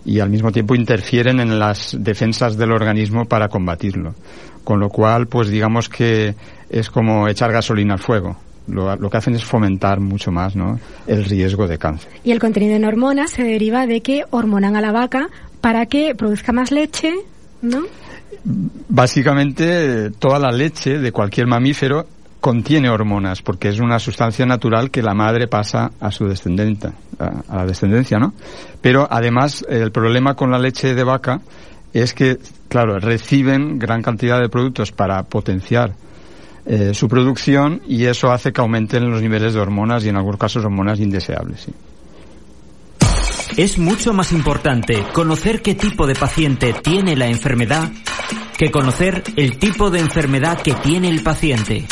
y 0.04 0.18
al 0.18 0.28
mismo 0.28 0.50
tiempo 0.50 0.74
interfieren 0.74 1.40
en 1.40 1.58
las 1.58 1.96
defensas 1.98 2.56
del 2.56 2.72
organismo 2.72 3.26
para 3.26 3.48
combatirlo. 3.48 4.14
Con 4.64 4.80
lo 4.80 4.88
cual, 4.88 5.28
pues 5.28 5.48
digamos 5.48 5.88
que 5.88 6.34
es 6.68 6.90
como 6.90 7.28
echar 7.28 7.52
gasolina 7.52 7.94
al 7.94 8.00
fuego 8.00 8.36
lo, 8.66 9.10
que 9.10 9.16
hacen 9.16 9.34
es 9.34 9.44
fomentar 9.44 10.00
mucho 10.00 10.30
más 10.30 10.56
¿no? 10.56 10.78
el 11.06 11.24
riesgo 11.24 11.66
de 11.66 11.78
cáncer. 11.78 12.10
Y 12.24 12.32
el 12.32 12.38
contenido 12.38 12.76
en 12.76 12.84
hormonas 12.84 13.30
se 13.30 13.42
deriva 13.42 13.86
de 13.86 14.00
que 14.00 14.24
hormonan 14.30 14.76
a 14.76 14.80
la 14.80 14.92
vaca 14.92 15.28
para 15.60 15.86
que 15.86 16.14
produzca 16.14 16.52
más 16.52 16.70
leche, 16.70 17.12
¿no? 17.62 17.82
Básicamente, 18.88 20.10
toda 20.10 20.38
la 20.38 20.50
leche 20.50 20.98
de 20.98 21.12
cualquier 21.12 21.46
mamífero 21.46 22.06
contiene 22.40 22.90
hormonas 22.90 23.40
porque 23.40 23.70
es 23.70 23.80
una 23.80 23.98
sustancia 23.98 24.44
natural 24.44 24.90
que 24.90 25.00
la 25.00 25.14
madre 25.14 25.48
pasa 25.48 25.92
a 25.98 26.10
su 26.10 26.26
descendencia, 26.26 26.92
a 27.18 27.56
la 27.56 27.64
descendencia, 27.64 28.18
¿no? 28.18 28.34
Pero 28.82 29.08
además 29.10 29.64
el 29.66 29.92
problema 29.92 30.34
con 30.34 30.50
la 30.50 30.58
leche 30.58 30.94
de 30.94 31.04
vaca 31.04 31.40
es 31.94 32.12
que, 32.12 32.38
claro, 32.68 32.98
reciben 32.98 33.78
gran 33.78 34.02
cantidad 34.02 34.40
de 34.40 34.50
productos 34.50 34.92
para 34.92 35.22
potenciar 35.22 35.94
eh, 36.66 36.92
su 36.94 37.08
producción 37.08 37.82
y 37.86 38.04
eso 38.06 38.30
hace 38.30 38.52
que 38.52 38.60
aumenten 38.60 39.10
los 39.10 39.20
niveles 39.20 39.54
de 39.54 39.60
hormonas 39.60 40.04
y 40.04 40.08
en 40.08 40.16
algunos 40.16 40.38
casos 40.38 40.64
hormonas 40.64 41.00
indeseables. 41.00 41.66
Es 43.56 43.78
mucho 43.78 44.12
más 44.12 44.32
importante 44.32 45.04
conocer 45.12 45.62
qué 45.62 45.74
tipo 45.74 46.06
de 46.06 46.14
paciente 46.14 46.74
tiene 46.82 47.16
la 47.16 47.26
enfermedad 47.26 47.90
que 48.56 48.70
conocer 48.70 49.22
el 49.36 49.58
tipo 49.58 49.90
de 49.90 50.00
enfermedad 50.00 50.60
que 50.60 50.74
tiene 50.74 51.08
el 51.08 51.22
paciente. 51.22 51.86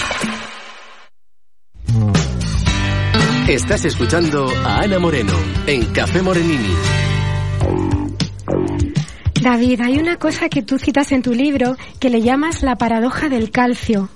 Estás 3.49 3.85
escuchando 3.85 4.49
a 4.65 4.79
Ana 4.79 4.99
Moreno 4.99 5.35
en 5.67 5.85
Café 5.87 6.23
Morenini. 6.23 6.75
David, 9.41 9.81
hay 9.81 9.99
una 9.99 10.17
cosa 10.17 10.49
que 10.49 10.63
tú 10.63 10.79
citas 10.79 11.11
en 11.11 11.23
tu 11.23 11.33
libro 11.33 11.77
que 11.99 12.09
le 12.09 12.23
llamas 12.23 12.63
la 12.63 12.77
paradoja 12.77 13.29
del 13.29 13.51
calcio. 13.51 14.09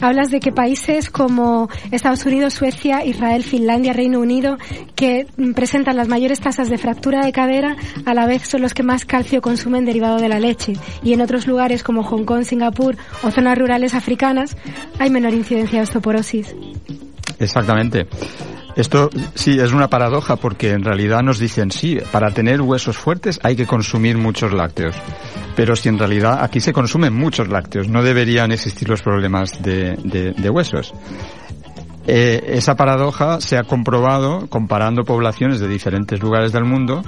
Hablas 0.00 0.30
de 0.30 0.40
que 0.40 0.52
países 0.52 1.10
como 1.10 1.68
Estados 1.90 2.24
Unidos, 2.26 2.54
Suecia, 2.54 3.04
Israel, 3.04 3.42
Finlandia, 3.42 3.92
Reino 3.92 4.20
Unido, 4.20 4.58
que 4.94 5.26
presentan 5.54 5.96
las 5.96 6.08
mayores 6.08 6.40
tasas 6.40 6.68
de 6.68 6.78
fractura 6.78 7.24
de 7.24 7.32
cadera, 7.32 7.76
a 8.04 8.14
la 8.14 8.26
vez 8.26 8.42
son 8.42 8.62
los 8.62 8.74
que 8.74 8.82
más 8.82 9.04
calcio 9.04 9.40
consumen 9.40 9.84
derivado 9.84 10.18
de 10.18 10.28
la 10.28 10.40
leche. 10.40 10.74
Y 11.02 11.12
en 11.12 11.20
otros 11.20 11.46
lugares 11.46 11.82
como 11.82 12.02
Hong 12.02 12.24
Kong, 12.24 12.44
Singapur 12.44 12.96
o 13.22 13.30
zonas 13.30 13.58
rurales 13.58 13.94
africanas 13.94 14.56
hay 14.98 15.10
menor 15.10 15.34
incidencia 15.34 15.78
de 15.78 15.82
osteoporosis. 15.84 16.54
Exactamente. 17.38 18.06
Esto 18.76 19.08
sí 19.34 19.58
es 19.58 19.72
una 19.72 19.88
paradoja 19.88 20.36
porque 20.36 20.72
en 20.72 20.84
realidad 20.84 21.22
nos 21.22 21.38
dicen 21.38 21.70
sí, 21.70 21.98
para 22.12 22.30
tener 22.30 22.60
huesos 22.60 22.96
fuertes 22.98 23.40
hay 23.42 23.56
que 23.56 23.66
consumir 23.66 24.18
muchos 24.18 24.52
lácteos. 24.52 24.94
Pero 25.56 25.74
si 25.74 25.88
en 25.88 25.98
realidad 25.98 26.44
aquí 26.44 26.60
se 26.60 26.74
consumen 26.74 27.14
muchos 27.14 27.48
lácteos, 27.48 27.88
no 27.88 28.02
deberían 28.02 28.52
existir 28.52 28.88
los 28.88 29.00
problemas 29.00 29.62
de, 29.62 29.96
de, 29.96 30.50
huesos. 30.50 30.92
Eh, 32.06 32.44
esa 32.48 32.76
paradoja 32.76 33.40
se 33.40 33.56
ha 33.56 33.64
comprobado 33.64 34.46
comparando 34.48 35.04
poblaciones 35.04 35.58
de 35.58 35.68
diferentes 35.68 36.20
lugares 36.20 36.52
del 36.52 36.64
mundo 36.64 37.02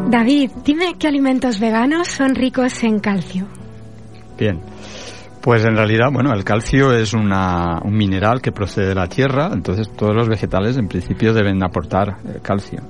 David, 0.09 0.51
dime 0.65 0.95
qué 0.99 1.07
alimentos 1.07 1.59
veganos 1.59 2.07
son 2.07 2.35
ricos 2.35 2.83
en 2.83 2.99
calcio. 2.99 3.47
Bien. 4.37 4.59
Pues 5.41 5.63
en 5.63 5.75
realidad, 5.75 6.09
bueno, 6.11 6.33
el 6.33 6.43
calcio 6.43 6.91
es 6.91 7.13
una, 7.13 7.79
un 7.81 7.95
mineral 7.95 8.41
que 8.41 8.51
procede 8.51 8.87
de 8.87 8.95
la 8.95 9.07
tierra, 9.07 9.49
entonces 9.53 9.89
todos 9.89 10.13
los 10.13 10.27
vegetales 10.27 10.75
en 10.77 10.89
principio 10.89 11.33
deben 11.33 11.63
aportar 11.63 12.17
eh, 12.25 12.39
calcio. 12.41 12.81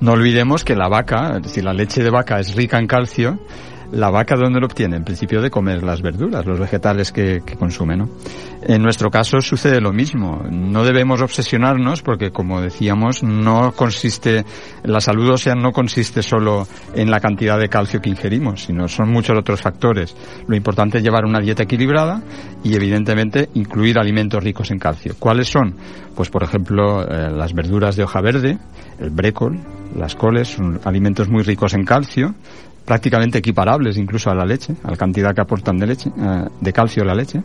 No 0.00 0.12
olvidemos 0.12 0.62
que 0.62 0.76
la 0.76 0.88
vaca, 0.88 1.40
si 1.44 1.62
la 1.62 1.72
leche 1.72 2.04
de 2.04 2.10
vaca 2.10 2.38
es 2.38 2.54
rica 2.54 2.78
en 2.78 2.86
calcio, 2.86 3.40
¿La 3.92 4.10
vaca 4.10 4.36
de 4.36 4.42
dónde 4.42 4.60
lo 4.60 4.66
obtiene? 4.66 4.96
En 4.96 5.04
principio 5.04 5.40
de 5.40 5.50
comer 5.50 5.82
las 5.82 6.02
verduras, 6.02 6.44
los 6.44 6.58
vegetales 6.58 7.12
que, 7.12 7.42
que 7.44 7.56
consume, 7.56 7.96
¿no? 7.96 8.08
En 8.62 8.82
nuestro 8.82 9.10
caso 9.10 9.40
sucede 9.40 9.80
lo 9.80 9.92
mismo. 9.92 10.42
No 10.50 10.82
debemos 10.84 11.22
obsesionarnos 11.22 12.02
porque, 12.02 12.32
como 12.32 12.60
decíamos, 12.60 13.22
no 13.22 13.72
consiste, 13.72 14.44
la 14.82 15.00
salud 15.00 15.30
ósea 15.30 15.54
no 15.54 15.70
consiste 15.70 16.22
solo 16.22 16.66
en 16.94 17.10
la 17.10 17.20
cantidad 17.20 17.60
de 17.60 17.68
calcio 17.68 18.00
que 18.00 18.10
ingerimos, 18.10 18.64
sino 18.64 18.88
son 18.88 19.10
muchos 19.10 19.38
otros 19.38 19.60
factores. 19.60 20.16
Lo 20.48 20.56
importante 20.56 20.98
es 20.98 21.04
llevar 21.04 21.24
una 21.24 21.38
dieta 21.38 21.62
equilibrada 21.62 22.22
y, 22.64 22.74
evidentemente, 22.74 23.50
incluir 23.54 24.00
alimentos 24.00 24.42
ricos 24.42 24.72
en 24.72 24.80
calcio. 24.80 25.14
¿Cuáles 25.18 25.48
son? 25.48 25.76
Pues, 26.16 26.28
por 26.28 26.42
ejemplo, 26.42 27.02
eh, 27.02 27.30
las 27.30 27.52
verduras 27.52 27.94
de 27.94 28.02
hoja 28.02 28.20
verde, 28.20 28.58
el 28.98 29.10
brécol, 29.10 29.60
las 29.94 30.16
coles, 30.16 30.48
son 30.48 30.80
alimentos 30.84 31.28
muy 31.28 31.44
ricos 31.44 31.74
en 31.74 31.84
calcio, 31.84 32.34
prácticamente 32.86 33.38
equiparables 33.38 33.98
incluso 33.98 34.30
a 34.30 34.34
la 34.34 34.46
leche, 34.46 34.74
a 34.84 34.90
la 34.90 34.96
cantidad 34.96 35.34
que 35.34 35.42
aportan 35.42 35.76
de 35.76 35.86
leche, 35.86 36.10
eh, 36.16 36.44
de 36.60 36.72
calcio 36.72 37.04
la 37.04 37.14
leche. 37.14 37.42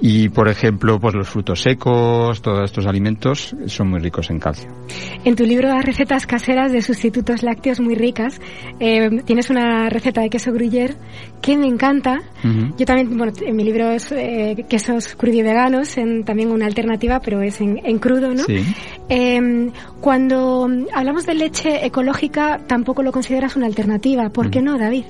Y, 0.00 0.28
por 0.28 0.48
ejemplo, 0.48 0.98
pues 0.98 1.14
los 1.14 1.28
frutos 1.28 1.62
secos, 1.62 2.42
todos 2.42 2.64
estos 2.64 2.86
alimentos 2.86 3.54
son 3.66 3.88
muy 3.88 4.00
ricos 4.00 4.30
en 4.30 4.38
calcio. 4.38 4.70
En 5.24 5.36
tu 5.36 5.44
libro 5.44 5.68
das 5.68 5.84
recetas 5.84 6.26
caseras 6.26 6.72
de 6.72 6.82
sustitutos 6.82 7.42
lácteos 7.42 7.80
muy 7.80 7.94
ricas. 7.94 8.40
Eh, 8.80 9.22
tienes 9.24 9.50
una 9.50 9.88
receta 9.88 10.20
de 10.20 10.30
queso 10.30 10.52
gruyère 10.52 10.96
que 11.40 11.56
me 11.56 11.66
encanta. 11.66 12.20
Yo 12.76 12.84
también, 12.84 13.16
bueno, 13.16 13.32
en 13.40 13.56
mi 13.56 13.64
libro 13.64 13.90
es 13.90 14.12
eh, 14.12 14.66
quesos 14.68 15.16
veganos, 15.18 15.96
en, 15.96 16.24
también 16.24 16.50
una 16.50 16.66
alternativa, 16.66 17.20
pero 17.20 17.40
es 17.40 17.60
en, 17.60 17.98
crudo, 17.98 18.34
¿no? 18.34 18.44
Sí. 18.44 18.62
Em, 19.08 19.70
cuando 20.00 20.68
hablamos 20.92 21.24
de 21.26 21.34
leche 21.34 21.86
ecológica, 21.86 22.60
tampoco 22.66 23.02
lo 23.02 23.12
consideras 23.12 23.56
una 23.56 23.66
alternativa. 23.66 24.28
¿Por 24.28 24.50
qué 24.50 24.60
no, 24.60 24.78
David? 24.78 25.04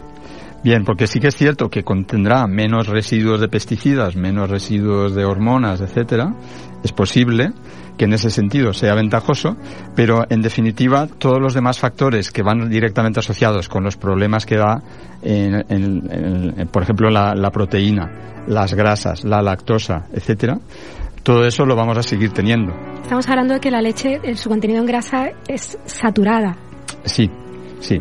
Bien, 0.65 0.83
porque 0.83 1.07
sí 1.07 1.21
que 1.21 1.29
es 1.29 1.37
cierto 1.37 1.69
que 1.69 1.85
contendrá 1.85 2.47
menos 2.47 2.87
residuos 2.87 3.39
de 3.39 3.49
pesticidas, 3.49 4.17
menos 4.17 4.49
residuos 4.49 5.15
de 5.15 5.27
hormonas, 5.27 5.83
etcétera. 5.83 6.35
Es 6.83 6.91
posible 6.91 7.53
que 7.99 8.07
en 8.07 8.15
ese 8.15 8.31
sentido 8.31 8.73
sea 8.73 8.95
ventajoso, 8.95 9.59
pero 9.95 10.25
en 10.31 10.41
definitiva 10.41 11.07
todos 11.07 11.39
los 11.39 11.53
demás 11.53 11.79
factores 11.79 12.31
que 12.31 12.43
van 12.43 12.71
directamente 12.71 13.21
asociados 13.21 13.69
con 13.69 13.85
los 13.85 13.99
problemas 13.99 14.47
que 14.47 14.57
da, 14.57 14.83
en, 15.23 16.67
por 16.73 16.83
ejemplo, 16.83 17.11
la, 17.11 17.35
la 17.35 17.51
proteína, 17.51 18.45
las 18.47 18.73
grasas, 18.73 19.23
la 19.23 19.43
lactosa, 19.43 20.07
etcétera, 20.15 20.59
todo 21.23 21.45
eso 21.45 21.67
lo 21.67 21.77
vamos 21.77 21.99
a 21.99 22.03
seguir 22.03 22.33
teniendo. 22.33 22.73
Estamos 23.03 23.29
hablando 23.29 23.53
de 23.53 23.61
que 23.61 23.71
la 23.71 23.83
leche, 23.83 24.19
en 24.23 24.39
su 24.39 24.49
contenido 24.49 24.81
en 24.81 24.87
grasa, 24.87 25.29
es 25.47 25.79
saturada. 25.85 26.57
Sí, 27.05 27.31
sí. 27.81 28.01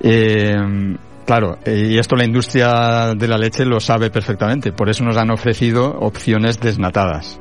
Eh, 0.00 0.52
Claro, 1.26 1.58
eh, 1.64 1.88
y 1.90 1.98
esto 1.98 2.14
la 2.14 2.24
industria 2.24 3.12
de 3.16 3.26
la 3.26 3.36
leche 3.36 3.64
lo 3.64 3.80
sabe 3.80 4.10
perfectamente, 4.10 4.70
por 4.70 4.88
eso 4.88 5.02
nos 5.02 5.16
han 5.16 5.30
ofrecido 5.30 5.98
opciones 5.98 6.60
desnatadas. 6.60 7.40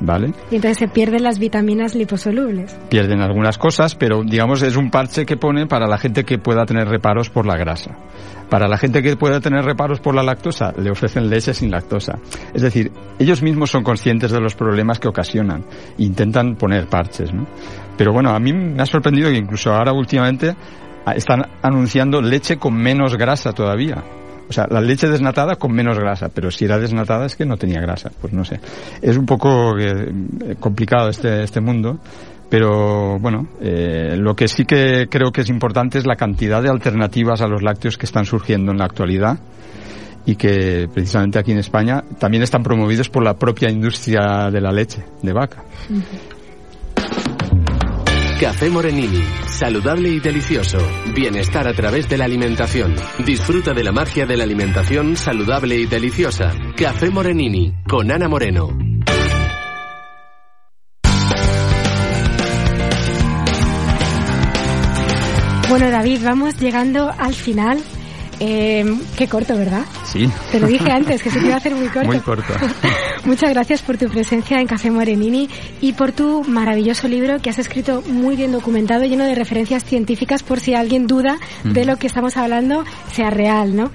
¿Vale? 0.00 0.32
Y 0.50 0.56
entonces 0.56 0.78
se 0.78 0.88
pierden 0.88 1.22
las 1.22 1.38
vitaminas 1.38 1.94
liposolubles. 1.94 2.74
Pierden 2.88 3.20
algunas 3.20 3.58
cosas, 3.58 3.94
pero 3.94 4.22
digamos 4.24 4.62
es 4.62 4.76
un 4.76 4.90
parche 4.90 5.26
que 5.26 5.36
pone 5.36 5.66
para 5.66 5.86
la 5.86 5.98
gente 5.98 6.24
que 6.24 6.38
pueda 6.38 6.64
tener 6.64 6.88
reparos 6.88 7.28
por 7.28 7.46
la 7.46 7.56
grasa. 7.56 7.96
Para 8.48 8.66
la 8.66 8.78
gente 8.78 9.02
que 9.02 9.16
pueda 9.16 9.40
tener 9.40 9.64
reparos 9.64 10.00
por 10.00 10.14
la 10.14 10.22
lactosa, 10.22 10.72
le 10.76 10.90
ofrecen 10.90 11.28
leche 11.28 11.54
sin 11.54 11.70
lactosa. 11.70 12.18
Es 12.54 12.62
decir, 12.62 12.90
ellos 13.18 13.42
mismos 13.42 13.70
son 13.70 13.84
conscientes 13.84 14.30
de 14.30 14.40
los 14.40 14.54
problemas 14.54 14.98
que 14.98 15.08
ocasionan 15.08 15.64
e 15.98 16.02
intentan 16.02 16.56
poner 16.56 16.86
parches, 16.86 17.32
¿no? 17.32 17.46
Pero 17.96 18.12
bueno, 18.12 18.30
a 18.30 18.40
mí 18.40 18.52
me 18.52 18.82
ha 18.82 18.86
sorprendido 18.86 19.30
que 19.30 19.36
incluso 19.36 19.72
ahora 19.72 19.92
últimamente 19.92 20.56
están 21.14 21.42
anunciando 21.62 22.20
leche 22.20 22.56
con 22.56 22.74
menos 22.74 23.16
grasa 23.16 23.52
todavía. 23.52 24.02
O 24.48 24.52
sea, 24.52 24.66
la 24.68 24.80
leche 24.80 25.08
desnatada 25.08 25.56
con 25.56 25.72
menos 25.72 25.98
grasa, 25.98 26.28
pero 26.28 26.50
si 26.50 26.66
era 26.66 26.78
desnatada 26.78 27.26
es 27.26 27.36
que 27.36 27.46
no 27.46 27.56
tenía 27.56 27.80
grasa, 27.80 28.10
pues 28.20 28.32
no 28.32 28.44
sé. 28.44 28.60
Es 29.00 29.16
un 29.16 29.24
poco 29.24 29.78
eh, 29.78 30.56
complicado 30.60 31.08
este, 31.08 31.42
este 31.42 31.60
mundo, 31.60 31.98
pero 32.50 33.18
bueno, 33.18 33.48
eh, 33.62 34.14
lo 34.18 34.36
que 34.36 34.48
sí 34.48 34.66
que 34.66 35.06
creo 35.08 35.32
que 35.32 35.40
es 35.40 35.48
importante 35.48 35.96
es 35.96 36.06
la 36.06 36.16
cantidad 36.16 36.62
de 36.62 36.68
alternativas 36.68 37.40
a 37.40 37.46
los 37.46 37.62
lácteos 37.62 37.96
que 37.96 38.04
están 38.04 38.26
surgiendo 38.26 38.72
en 38.72 38.78
la 38.78 38.84
actualidad 38.84 39.38
y 40.26 40.36
que 40.36 40.86
precisamente 40.92 41.38
aquí 41.38 41.52
en 41.52 41.58
España 41.58 42.04
también 42.18 42.42
están 42.42 42.62
promovidos 42.62 43.08
por 43.08 43.24
la 43.24 43.38
propia 43.38 43.70
industria 43.70 44.50
de 44.50 44.60
la 44.60 44.70
leche 44.70 45.02
de 45.22 45.32
vaca. 45.32 45.64
Café 48.42 48.70
Morenini, 48.70 49.22
saludable 49.46 50.08
y 50.08 50.18
delicioso. 50.18 50.78
Bienestar 51.14 51.68
a 51.68 51.74
través 51.74 52.08
de 52.08 52.18
la 52.18 52.24
alimentación. 52.24 52.96
Disfruta 53.24 53.72
de 53.72 53.84
la 53.84 53.92
magia 53.92 54.26
de 54.26 54.36
la 54.36 54.42
alimentación 54.42 55.16
saludable 55.16 55.76
y 55.76 55.86
deliciosa. 55.86 56.52
Café 56.76 57.08
Morenini, 57.10 57.72
con 57.88 58.10
Ana 58.10 58.28
Moreno. 58.28 58.76
Bueno, 65.68 65.90
David, 65.92 66.22
vamos 66.24 66.58
llegando 66.58 67.14
al 67.16 67.34
final 67.34 67.78
eh, 68.44 68.84
qué 69.16 69.28
corto, 69.28 69.56
¿verdad? 69.56 69.84
Sí. 70.04 70.28
Te 70.50 70.58
lo 70.58 70.66
dije 70.66 70.90
antes, 70.90 71.22
que 71.22 71.30
se 71.30 71.38
te 71.38 71.46
iba 71.46 71.54
a 71.54 71.58
hacer 71.58 71.76
muy 71.76 71.86
corto. 71.94 72.08
Muy 72.08 72.18
corto. 72.18 72.52
Muchas 73.24 73.50
gracias 73.50 73.82
por 73.82 73.98
tu 73.98 74.08
presencia 74.08 74.58
en 74.60 74.66
Café 74.66 74.90
Morenini 74.90 75.48
y 75.80 75.92
por 75.92 76.10
tu 76.10 76.42
maravilloso 76.42 77.06
libro 77.06 77.38
que 77.40 77.50
has 77.50 77.60
escrito 77.60 78.02
muy 78.08 78.34
bien 78.34 78.50
documentado, 78.50 79.04
lleno 79.04 79.26
de 79.26 79.36
referencias 79.36 79.84
científicas 79.84 80.42
por 80.42 80.58
si 80.58 80.74
alguien 80.74 81.06
duda 81.06 81.38
de 81.62 81.84
lo 81.84 81.98
que 81.98 82.08
estamos 82.08 82.36
hablando 82.36 82.84
sea 83.12 83.30
real, 83.30 83.76
¿no? 83.76 83.92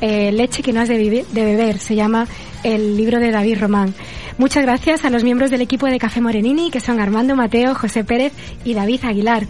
Eh, 0.00 0.30
Leche 0.30 0.62
que 0.62 0.72
no 0.72 0.80
has 0.80 0.88
de, 0.88 1.24
de 1.28 1.44
beber, 1.44 1.78
se 1.78 1.96
llama 1.96 2.28
el 2.62 2.96
libro 2.96 3.18
de 3.18 3.32
David 3.32 3.58
Román. 3.58 3.94
Muchas 4.38 4.62
gracias 4.62 5.04
a 5.04 5.10
los 5.10 5.24
miembros 5.24 5.50
del 5.50 5.60
equipo 5.60 5.86
de 5.86 5.98
Café 5.98 6.20
Morenini, 6.20 6.70
que 6.70 6.78
son 6.78 7.00
Armando 7.00 7.34
Mateo, 7.34 7.74
José 7.74 8.04
Pérez 8.04 8.32
y 8.64 8.74
David 8.74 9.00
Aguilar. 9.04 9.48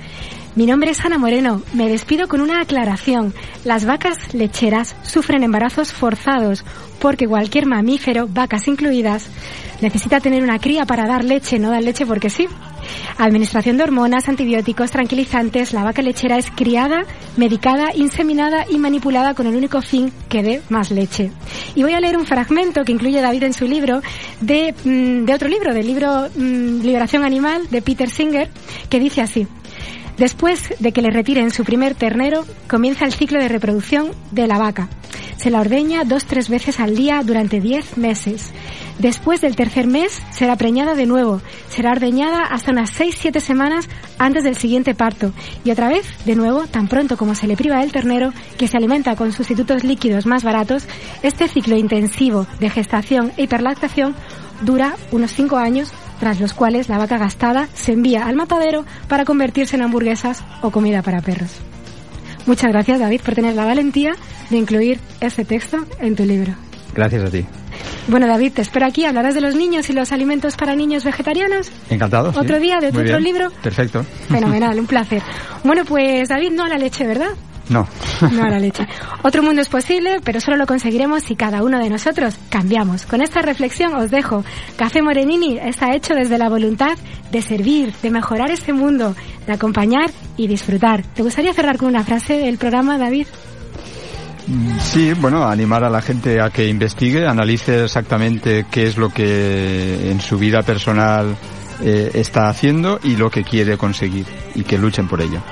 Mi 0.59 0.67
nombre 0.67 0.91
es 0.91 1.05
Ana 1.05 1.19
Moreno. 1.19 1.63
Me 1.73 1.89
despido 1.89 2.27
con 2.27 2.41
una 2.41 2.61
aclaración. 2.61 3.33
Las 3.63 3.85
vacas 3.85 4.35
lecheras 4.35 4.97
sufren 5.05 5.45
embarazos 5.45 5.93
forzados 5.93 6.65
porque 6.99 7.29
cualquier 7.29 7.67
mamífero, 7.67 8.27
vacas 8.27 8.67
incluidas, 8.67 9.29
necesita 9.81 10.19
tener 10.19 10.43
una 10.43 10.59
cría 10.59 10.85
para 10.85 11.07
dar 11.07 11.25
leche, 11.25 11.61
no 11.61 11.71
dar 11.71 11.85
leche 11.85 12.05
porque 12.07 12.29
sí. 12.29 12.49
Administración 13.19 13.77
de 13.77 13.85
hormonas, 13.85 14.29
antibióticos, 14.29 14.91
tranquilizantes. 14.91 15.73
La 15.73 15.85
vaca 15.85 16.03
lechera 16.03 16.39
es 16.39 16.51
criada, 16.51 17.05
medicada, 17.37 17.95
inseminada 17.95 18.65
y 18.69 18.79
manipulada 18.79 19.35
con 19.35 19.47
el 19.47 19.55
único 19.55 19.81
fin 19.81 20.13
que 20.29 20.43
dé 20.43 20.61
más 20.71 20.91
leche. 20.91 21.31
Y 21.77 21.85
voy 21.85 21.93
a 21.93 22.01
leer 22.01 22.17
un 22.17 22.27
fragmento 22.27 22.85
que 22.85 22.91
incluye 22.91 23.21
David 23.21 23.45
en 23.45 23.53
su 23.55 23.69
libro 23.69 24.03
de, 24.41 24.75
mm, 24.85 25.25
de 25.25 25.35
otro 25.35 25.47
libro, 25.47 25.73
del 25.73 25.87
libro 25.87 26.29
mm, 26.35 26.81
Liberación 26.81 27.23
Animal 27.23 27.69
de 27.71 27.81
Peter 27.81 28.11
Singer, 28.11 28.51
que 28.91 28.99
dice 28.99 29.23
así. 29.23 29.47
Después 30.19 30.75
de 30.81 30.93
que 30.93 31.01
le 31.01 31.11
retiren 31.11 31.51
su 31.51 31.65
primer 31.65 31.95
ternero, 31.95 32.45
comienza 32.69 33.05
el 33.05 33.13
ciclo 33.13 33.41
de 33.41 33.49
reproducción 33.49 34.11
de 34.33 34.49
la 34.49 34.59
vaca. 34.59 34.89
Se 35.37 35.51
la 35.51 35.61
ordeña 35.61 36.03
dos 36.03 36.25
tres 36.25 36.49
veces 36.49 36.81
al 36.81 36.97
día 36.97 37.23
durante 37.25 37.61
diez 37.61 37.97
meses. 37.97 38.51
Después 38.99 39.41
del 39.41 39.55
tercer 39.55 39.87
mes 39.87 40.21
será 40.33 40.57
preñada 40.57 40.97
de 40.97 41.07
nuevo. 41.07 41.41
Será 41.69 41.93
ordeñada 41.93 42.43
hasta 42.43 42.73
unas 42.73 42.91
seis 42.91 43.15
siete 43.17 43.39
semanas 43.39 43.89
antes 44.19 44.43
del 44.43 44.57
siguiente 44.57 44.97
parto. 44.97 45.33
Y 45.63 45.71
otra 45.71 45.89
vez, 45.89 46.05
de 46.25 46.35
nuevo, 46.35 46.67
tan 46.67 46.89
pronto 46.89 47.17
como 47.17 47.37
se 47.37 47.47
le 47.47 47.57
priva 47.57 47.85
el 47.85 47.93
ternero, 47.93 48.33
que 48.59 48.67
se 48.67 48.77
alimenta 48.77 49.15
con 49.15 49.31
sustitutos 49.31 49.85
líquidos 49.85 50.27
más 50.27 50.43
baratos, 50.43 50.83
este 51.23 51.47
ciclo 51.47 51.77
intensivo 51.77 52.49
de 52.59 52.71
gestación 52.71 53.31
e 53.37 53.45
hiperlactación 53.45 54.17
dura 54.63 54.97
unos 55.13 55.31
cinco 55.33 55.57
años 55.59 55.93
tras 56.21 56.41
los 56.41 56.55
cuales 56.55 56.89
la 56.89 56.99
vaca 56.99 57.19
gastada 57.19 57.69
se 57.75 57.93
envía 57.93 58.27
al 58.27 58.37
matadero 58.37 58.85
para 59.09 59.25
convertirse 59.25 59.77
en 59.77 59.83
hamburguesas 59.83 60.45
o 60.63 60.71
comida 60.71 61.03
para 61.03 61.21
perros. 61.21 61.51
Muchas 62.47 62.73
gracias 62.73 63.01
David 63.01 63.21
por 63.21 63.35
tener 63.35 63.55
la 63.55 63.65
valentía 63.65 64.15
de 64.51 64.57
incluir 64.57 64.99
este 65.21 65.45
texto 65.45 65.85
en 66.01 66.17
tu 66.17 66.25
libro. 66.25 66.55
Gracias 66.95 67.25
a 67.25 67.31
ti. 67.31 67.45
Bueno, 68.09 68.27
David, 68.27 68.55
te 68.55 68.63
espero 68.63 68.87
aquí. 68.87 69.05
¿Hablarás 69.05 69.35
de 69.35 69.43
los 69.43 69.55
niños 69.55 69.91
y 69.91 69.93
los 69.93 70.13
alimentos 70.13 70.57
para 70.57 70.75
niños 70.75 71.05
vegetarianos? 71.05 71.71
Encantado. 71.91 72.31
Otro 72.31 72.59
día 72.59 72.79
de 72.81 72.89
otro 72.89 73.21
libro. 73.21 73.51
Perfecto. 73.63 74.05
Fenomenal, 74.29 74.81
un 74.81 74.87
placer. 74.87 75.23
Bueno, 75.63 75.85
pues 75.85 76.29
David, 76.29 76.53
no 76.53 76.65
a 76.65 76.69
la 76.71 76.79
leche, 76.79 77.07
¿verdad? 77.07 77.29
No. 77.69 77.87
No 78.33 78.45
a 78.45 78.51
la 78.51 78.59
leche. 78.59 78.87
Otro 79.23 79.43
mundo 79.43 79.63
es 79.63 79.69
posible, 79.69 80.21
pero 80.25 80.41
solo 80.41 80.57
lo 80.57 80.67
conseguiremos 80.67 81.23
si 81.23 81.37
cada 81.37 81.63
uno 81.63 81.79
de 81.79 81.91
nosotros 81.91 82.37
cambiamos. 82.49 83.07
Con 83.07 83.21
esta 83.21 83.43
reflexión 83.43 83.95
os 83.95 84.11
dejo. 84.11 84.45
Café 84.77 85.03
Morenini 85.03 85.59
está 85.59 85.95
hecho 85.95 86.15
desde 86.15 86.39
la 86.39 86.49
voluntad 86.49 86.97
de 87.31 87.43
servir, 87.43 87.93
de 88.03 88.11
mejorar 88.11 88.51
este 88.51 88.73
mundo, 88.73 89.15
de 89.47 89.53
acompañar 89.53 90.11
y 90.37 90.47
disfrutar. 90.47 91.03
¿Te 91.03 91.23
gustaría 91.23 91.53
cerrar 91.53 91.77
con 91.77 91.89
una 91.89 92.05
frase 92.05 92.39
del 92.39 92.59
programa, 92.59 92.99
David? 92.99 93.27
Mm, 94.47 94.79
sí, 94.81 95.13
bueno, 95.15 95.47
animar 95.47 95.85
a 95.85 95.91
la 95.91 96.01
gente 96.01 96.41
a 96.41 96.49
que 96.51 96.67
investigue, 96.67 97.27
analice 97.27 97.85
exactamente 97.85 98.67
qué 98.71 98.87
es 98.87 98.97
lo 98.97 99.11
que 99.11 100.11
en 100.11 100.21
su 100.21 100.39
vida 100.39 100.63
personal 100.63 101.37
eh, 101.83 102.11
está 102.15 102.49
haciendo 102.49 102.99
y 103.03 103.17
lo 103.17 103.31
que 103.31 103.45
quiere 103.45 103.77
conseguir 103.77 104.25
y 104.55 104.65
que 104.65 104.79
luchen 104.79 105.07
por 105.07 105.21
ello. 105.21 105.43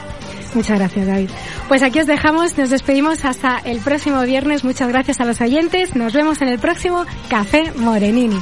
Muchas 0.57 0.79
gracias, 0.79 1.07
David. 1.07 1.29
Pues 1.69 1.83
aquí 1.83 2.01
os 2.01 2.07
dejamos, 2.07 2.57
nos 2.57 2.71
despedimos 2.71 3.27
hasta 3.27 3.59
el 3.59 3.79
próximo 3.81 4.23
viernes. 4.23 4.65
Muchas 4.65 4.89
gracias 4.89 5.21
a 5.21 5.27
los 5.27 5.39
oyentes. 5.43 5.95
Nos 5.95 6.15
vemos 6.15 6.41
en 6.41 6.49
el 6.49 6.59
próximo 6.59 7.05
Café 7.29 7.73
Morenini. 7.77 8.41